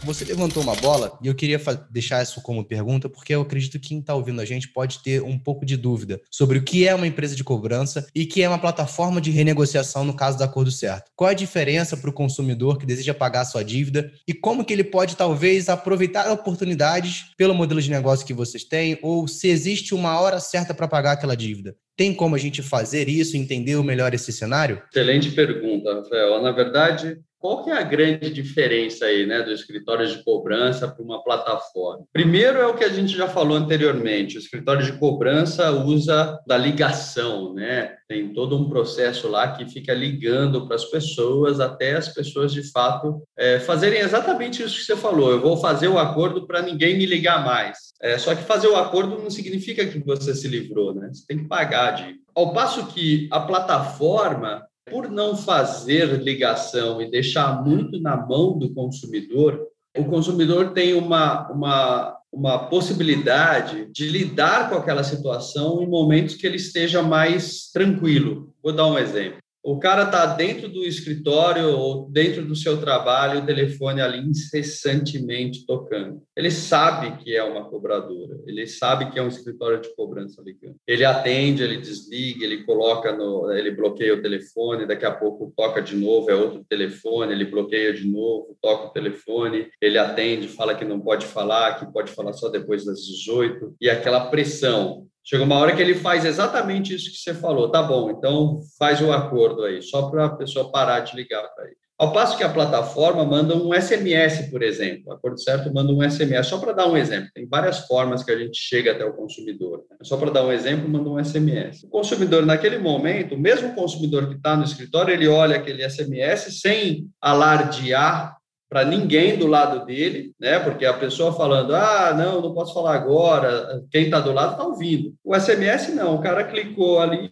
Você 0.04 0.24
levantou 0.25 0.62
uma 0.63 0.75
bola 0.75 1.18
e 1.22 1.27
eu 1.27 1.36
queria 1.36 1.60
deixar 1.89 2.22
isso 2.22 2.42
como 2.42 2.63
pergunta, 2.63 3.10
porque 3.10 3.34
eu 3.34 3.42
acredito 3.42 3.80
que 3.80 3.89
quem 3.89 4.00
está 4.00 4.13
ouvindo 4.13 4.39
a 4.39 4.46
gente 4.46 4.68
pode 4.70 5.00
ter 5.00 5.22
um 5.22 5.38
pouco 5.38 5.66
de 5.66 5.75
dúvida 5.75 6.22
sobre 6.30 6.60
o 6.60 6.63
que 6.63 6.88
é 6.88 6.94
uma 6.94 7.08
empresa 7.08 7.36
de 7.36 7.44
cobrança 7.44 8.08
e 8.13 8.25
que 8.25 8.42
é 8.42 8.48
uma 8.48 8.60
plataforma 8.60 9.20
de 9.20 9.32
renegociação 9.32 10.06
no 10.06 10.16
caso 10.16 10.38
do 10.38 10.44
acordo 10.44 10.72
certo. 10.72 11.12
Qual 11.16 11.30
a 11.30 11.34
diferença 11.34 11.98
para 11.98 12.10
o 12.10 12.13
consumidor 12.13 12.77
que 12.77 12.86
deseja 12.86 13.13
pagar 13.13 13.46
sua 13.46 13.63
dívida 13.63 14.12
e 14.27 14.34
como 14.34 14.63
que 14.63 14.74
ele 14.74 14.84
pode 14.84 15.16
talvez 15.16 15.68
aproveitar 15.68 16.32
oportunidades 16.32 17.25
pelo 17.36 17.56
modelo 17.56 17.82
de 17.82 17.89
negócio 17.89 18.25
que 18.25 18.34
vocês 18.34 18.63
têm 18.63 19.00
ou 19.01 19.27
se 19.27 19.48
existe 19.48 19.96
uma 19.96 20.20
hora 20.20 20.39
certa 20.39 20.74
para 20.74 20.88
pagar 20.88 21.13
aquela 21.13 21.36
dívida. 21.36 21.75
Tem 21.98 22.13
como 22.13 22.36
a 22.36 22.38
gente 22.38 22.62
fazer 22.62 23.10
isso, 23.10 23.36
entender 23.36 23.75
melhor 23.84 24.13
esse 24.13 24.32
cenário? 24.32 24.82
Excelente 24.92 25.32
pergunta, 25.32 25.96
Rafael. 25.96 26.44
Na 26.44 26.51
verdade, 26.51 27.18
qual 27.39 27.63
que 27.63 27.70
é 27.70 27.77
a 27.77 27.84
grande 27.84 28.29
diferença 28.29 29.06
aí, 29.06 29.25
né, 29.25 29.41
do 29.41 29.51
escritório 29.51 30.08
de 30.08 30.24
cobrança 30.24 30.88
para 30.88 31.03
uma 31.03 31.24
plataforma? 31.24 32.03
Primeiro 32.12 32.60
é 32.60 32.65
o 32.65 32.74
que 32.74 32.84
a 32.84 32.89
gente 32.89 33.15
já 33.15 33.27
falou 33.27 33.58
anteriormente, 33.58 34.38
o 34.38 34.39
escritório 34.39 34.86
de 34.86 34.94
cobrança 34.94 35.72
usa 35.72 36.39
da 36.48 36.58
ligação, 36.58 37.53
né? 37.53 37.96
Tem 38.08 38.34
todo 38.34 38.58
um 38.58 38.70
processo 38.70 39.27
lá 39.27 39.51
que 39.51 39.70
fica 39.70 39.94
ligando 39.94 40.65
para 40.65 40.75
as 40.75 40.86
pessoas 40.86 41.60
até 41.60 41.96
as 41.96 42.10
pessoas 42.10 42.51
de 42.51 42.63
fato 42.72 43.22
é, 43.38 43.60
fazerem 43.60 44.00
exatamente 44.00 44.63
isso 44.63 44.77
que 44.77 44.86
você 44.86 44.96
falou. 44.96 45.32
Eu 45.32 45.41
vou 45.41 45.58
fazer 45.58 45.88
o 45.88 46.00
acordo 46.00 46.48
para 46.48 46.62
ninguém 46.62 46.98
me 46.98 47.06
ligar 47.06 47.44
mais. 47.46 47.94
É, 48.01 48.17
só 48.17 48.34
que 48.34 48.44
fazer 48.44 48.67
o 48.67 48.75
acordo 48.75 49.22
não 49.22 49.29
significa 49.29 49.86
que 49.86 50.00
você 50.00 50.34
se 50.34 50.48
livrou, 50.48 50.94
né? 50.94 51.10
Você 51.12 51.25
tem 51.27 51.38
que 51.38 51.48
pagar 51.48 51.91
de. 51.91 52.15
Ao 52.34 52.53
passo 52.53 52.88
que 52.88 53.27
a 53.32 53.39
plataforma 53.39 54.63
por 54.89 55.10
não 55.10 55.36
fazer 55.36 56.22
ligação 56.22 57.01
e 57.01 57.10
deixar 57.10 57.63
muito 57.63 58.00
na 58.00 58.15
mão 58.15 58.58
do 58.58 58.74
consumidor, 58.74 59.67
o 59.98 60.06
consumidor 60.06 60.74
tem 60.74 60.94
uma, 60.94 61.50
uma, 61.51 62.17
uma 62.32 62.60
possibilidade 62.67 63.89
de 63.91 64.08
lidar 64.08 64.70
com 64.70 64.75
aquela 64.75 65.03
situação 65.03 65.82
em 65.82 65.88
momentos 65.88 66.36
que 66.36 66.46
ele 66.46 66.58
esteja 66.58 67.01
mais 67.01 67.70
tranquilo. 67.72 68.53
Vou 68.62 68.74
dar 68.74 68.88
um 68.88 68.98
exemplo 68.98 69.39
o 69.67 69.77
cara 69.77 70.03
está 70.03 70.25
dentro 70.27 70.69
do 70.69 70.86
escritório 70.86 71.67
ou 71.71 72.09
dentro 72.09 72.45
do 72.45 72.55
seu 72.55 72.79
trabalho, 72.79 73.41
o 73.41 73.45
telefone 73.45 74.00
ali 74.00 74.19
incessantemente 74.19 75.65
tocando. 75.65 76.24
Ele 76.38 76.50
sabe 76.50 77.21
que 77.21 77.36
é 77.36 77.43
uma 77.43 77.69
cobradora, 77.69 78.39
ele 78.47 78.65
sabe 78.65 79.12
que 79.12 79.19
é 79.19 79.21
um 79.21 79.27
escritório 79.27 79.81
de 79.81 79.93
cobrança 79.93 80.41
ligando. 80.41 80.77
Ele 80.88 81.03
atende, 81.03 81.63
ele 81.63 81.81
desliga, 81.81 82.45
ele 82.45 82.63
coloca 82.63 83.12
no, 83.12 83.51
ele 83.51 83.71
bloqueia 83.71 84.13
o 84.13 84.21
telefone, 84.21 84.88
daqui 84.88 85.05
a 85.05 85.12
pouco 85.12 85.53
toca 85.53 85.81
de 85.81 85.97
novo, 85.97 86.31
é 86.31 86.36
outro 86.36 86.63
telefone, 86.69 87.33
ele 87.33 87.43
bloqueia 87.43 87.93
de 87.93 88.07
novo, 88.07 88.57
toca 88.62 88.88
o 88.88 88.91
telefone, 88.91 89.67
ele 89.81 89.97
atende, 89.97 90.47
fala 90.47 90.75
que 90.75 90.86
não 90.86 91.01
pode 91.01 91.25
falar, 91.25 91.77
que 91.77 91.91
pode 91.91 92.13
falar 92.13 92.31
só 92.31 92.47
depois 92.47 92.86
das 92.86 93.05
18, 93.05 93.75
e 93.81 93.89
aquela 93.89 94.29
pressão 94.29 95.07
Chega 95.29 95.43
uma 95.43 95.57
hora 95.57 95.75
que 95.75 95.81
ele 95.81 95.93
faz 95.93 96.24
exatamente 96.24 96.96
isso 96.96 97.12
que 97.12 97.17
você 97.17 97.34
falou. 97.34 97.69
Tá 97.69 97.84
bom, 97.84 98.10
então 98.10 98.62
faz 98.79 99.01
o 99.01 99.12
acordo 99.12 99.63
aí, 99.65 99.81
só 99.81 100.10
para 100.10 100.25
a 100.25 100.29
pessoa 100.29 100.72
parar 100.72 101.01
de 101.01 101.17
ligar 101.17 101.43
para 101.53 101.65
ele. 101.65 101.75
Ao 102.00 102.13
passo 102.13 102.38
que 102.38 102.43
a 102.43 102.50
plataforma 102.50 103.25
manda 103.25 103.53
um 103.53 103.74
SMS, 103.74 104.50
por 104.50 104.62
exemplo. 104.63 105.03
O 105.07 105.12
acordo 105.13 105.41
certo 105.41 105.74
manda 105.74 105.91
um 105.91 106.07
SMS. 106.07 106.48
Só 106.48 106.60
para 106.60 106.72
dar 106.72 106.88
um 106.88 106.96
exemplo, 106.96 107.29
tem 107.34 107.46
várias 107.46 107.79
formas 107.79 108.24
que 108.24 108.31
a 108.31 108.38
gente 108.38 108.57
chega 108.57 108.91
até 108.93 109.03
o 109.03 109.13
consumidor. 109.13 109.84
Né? 109.89 109.98
Só 110.03 110.15
para 110.15 110.31
dar 110.31 110.46
um 110.46 110.51
exemplo, 110.51 110.88
manda 110.88 111.10
um 111.10 111.22
SMS. 111.22 111.84
O 111.84 111.89
consumidor, 111.89 112.46
naquele 112.46 112.77
momento, 112.77 113.36
o 113.36 113.39
mesmo 113.39 113.74
consumidor 113.74 114.29
que 114.29 114.36
está 114.36 114.55
no 114.55 114.63
escritório, 114.63 115.13
ele 115.13 115.27
olha 115.27 115.57
aquele 115.57 115.84
SMS 115.89 116.62
sem 116.62 117.10
alardear 117.19 118.37
para 118.69 118.86
ninguém 118.86 119.38
do 119.38 119.47
lado 119.47 119.86
dele, 119.86 120.33
né? 120.39 120.59
Porque 120.59 120.86
a 120.86 120.93
pessoa 120.93 121.33
falando, 121.33 121.74
ah, 121.75 122.13
não, 122.13 122.41
não 122.41 122.53
posso 122.53 122.74
falar 122.74 122.95
agora, 122.95 123.83
quem 123.91 124.05
está 124.05 124.19
do 124.19 124.33
lado 124.33 124.53
está 124.53 124.65
ouvindo. 124.65 125.15
O 125.24 125.33
SMS 125.33 125.93
não, 125.93 126.15
o 126.15 126.21
cara 126.21 126.43
clicou 126.43 127.00
ali, 127.00 127.31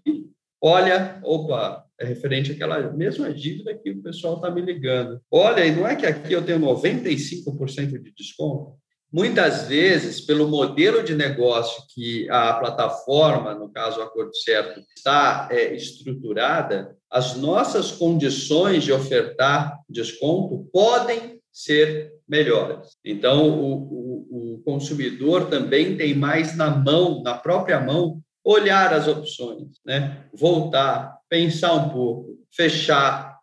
olha, 0.61 1.19
opa, 1.23 1.83
é 1.99 2.05
referente 2.05 2.51
àquela 2.51 2.91
mesma 2.91 3.33
dívida 3.33 3.73
que 3.73 3.91
o 3.91 4.01
pessoal 4.01 4.35
está 4.35 4.49
me 4.49 4.61
ligando. 4.61 5.21
Olha, 5.29 5.65
e 5.65 5.75
não 5.75 5.87
é 5.87 5.95
que 5.95 6.05
aqui 6.05 6.33
eu 6.33 6.45
tenho 6.45 6.59
95% 6.59 8.01
de 8.01 8.13
desconto? 8.13 8.77
Muitas 9.15 9.65
vezes, 9.69 10.19
pelo 10.19 10.45
modelo 10.45 11.01
de 11.01 11.15
negócio 11.15 11.81
que 11.93 12.29
a 12.29 12.53
plataforma, 12.55 13.55
no 13.55 13.69
caso 13.69 14.01
o 14.01 14.03
Acordo 14.03 14.35
Certo, 14.35 14.81
está 14.93 15.47
é, 15.49 15.73
estruturada, 15.73 16.93
as 17.09 17.37
nossas 17.37 17.93
condições 17.93 18.83
de 18.83 18.91
ofertar 18.91 19.79
desconto 19.89 20.69
podem 20.69 21.39
ser 21.49 22.11
melhores. 22.27 22.97
Então, 23.05 23.49
o, 23.49 23.73
o, 23.83 24.55
o 24.55 24.61
consumidor 24.65 25.47
também 25.49 25.95
tem 25.95 26.13
mais 26.13 26.57
na 26.57 26.69
mão, 26.69 27.23
na 27.23 27.35
própria 27.35 27.79
mão, 27.79 28.19
olhar 28.43 28.93
as 28.93 29.07
opções, 29.07 29.79
né? 29.85 30.25
voltar, 30.33 31.17
pensar 31.29 31.71
um 31.71 31.87
pouco, 31.87 32.37
fechar, 32.51 33.34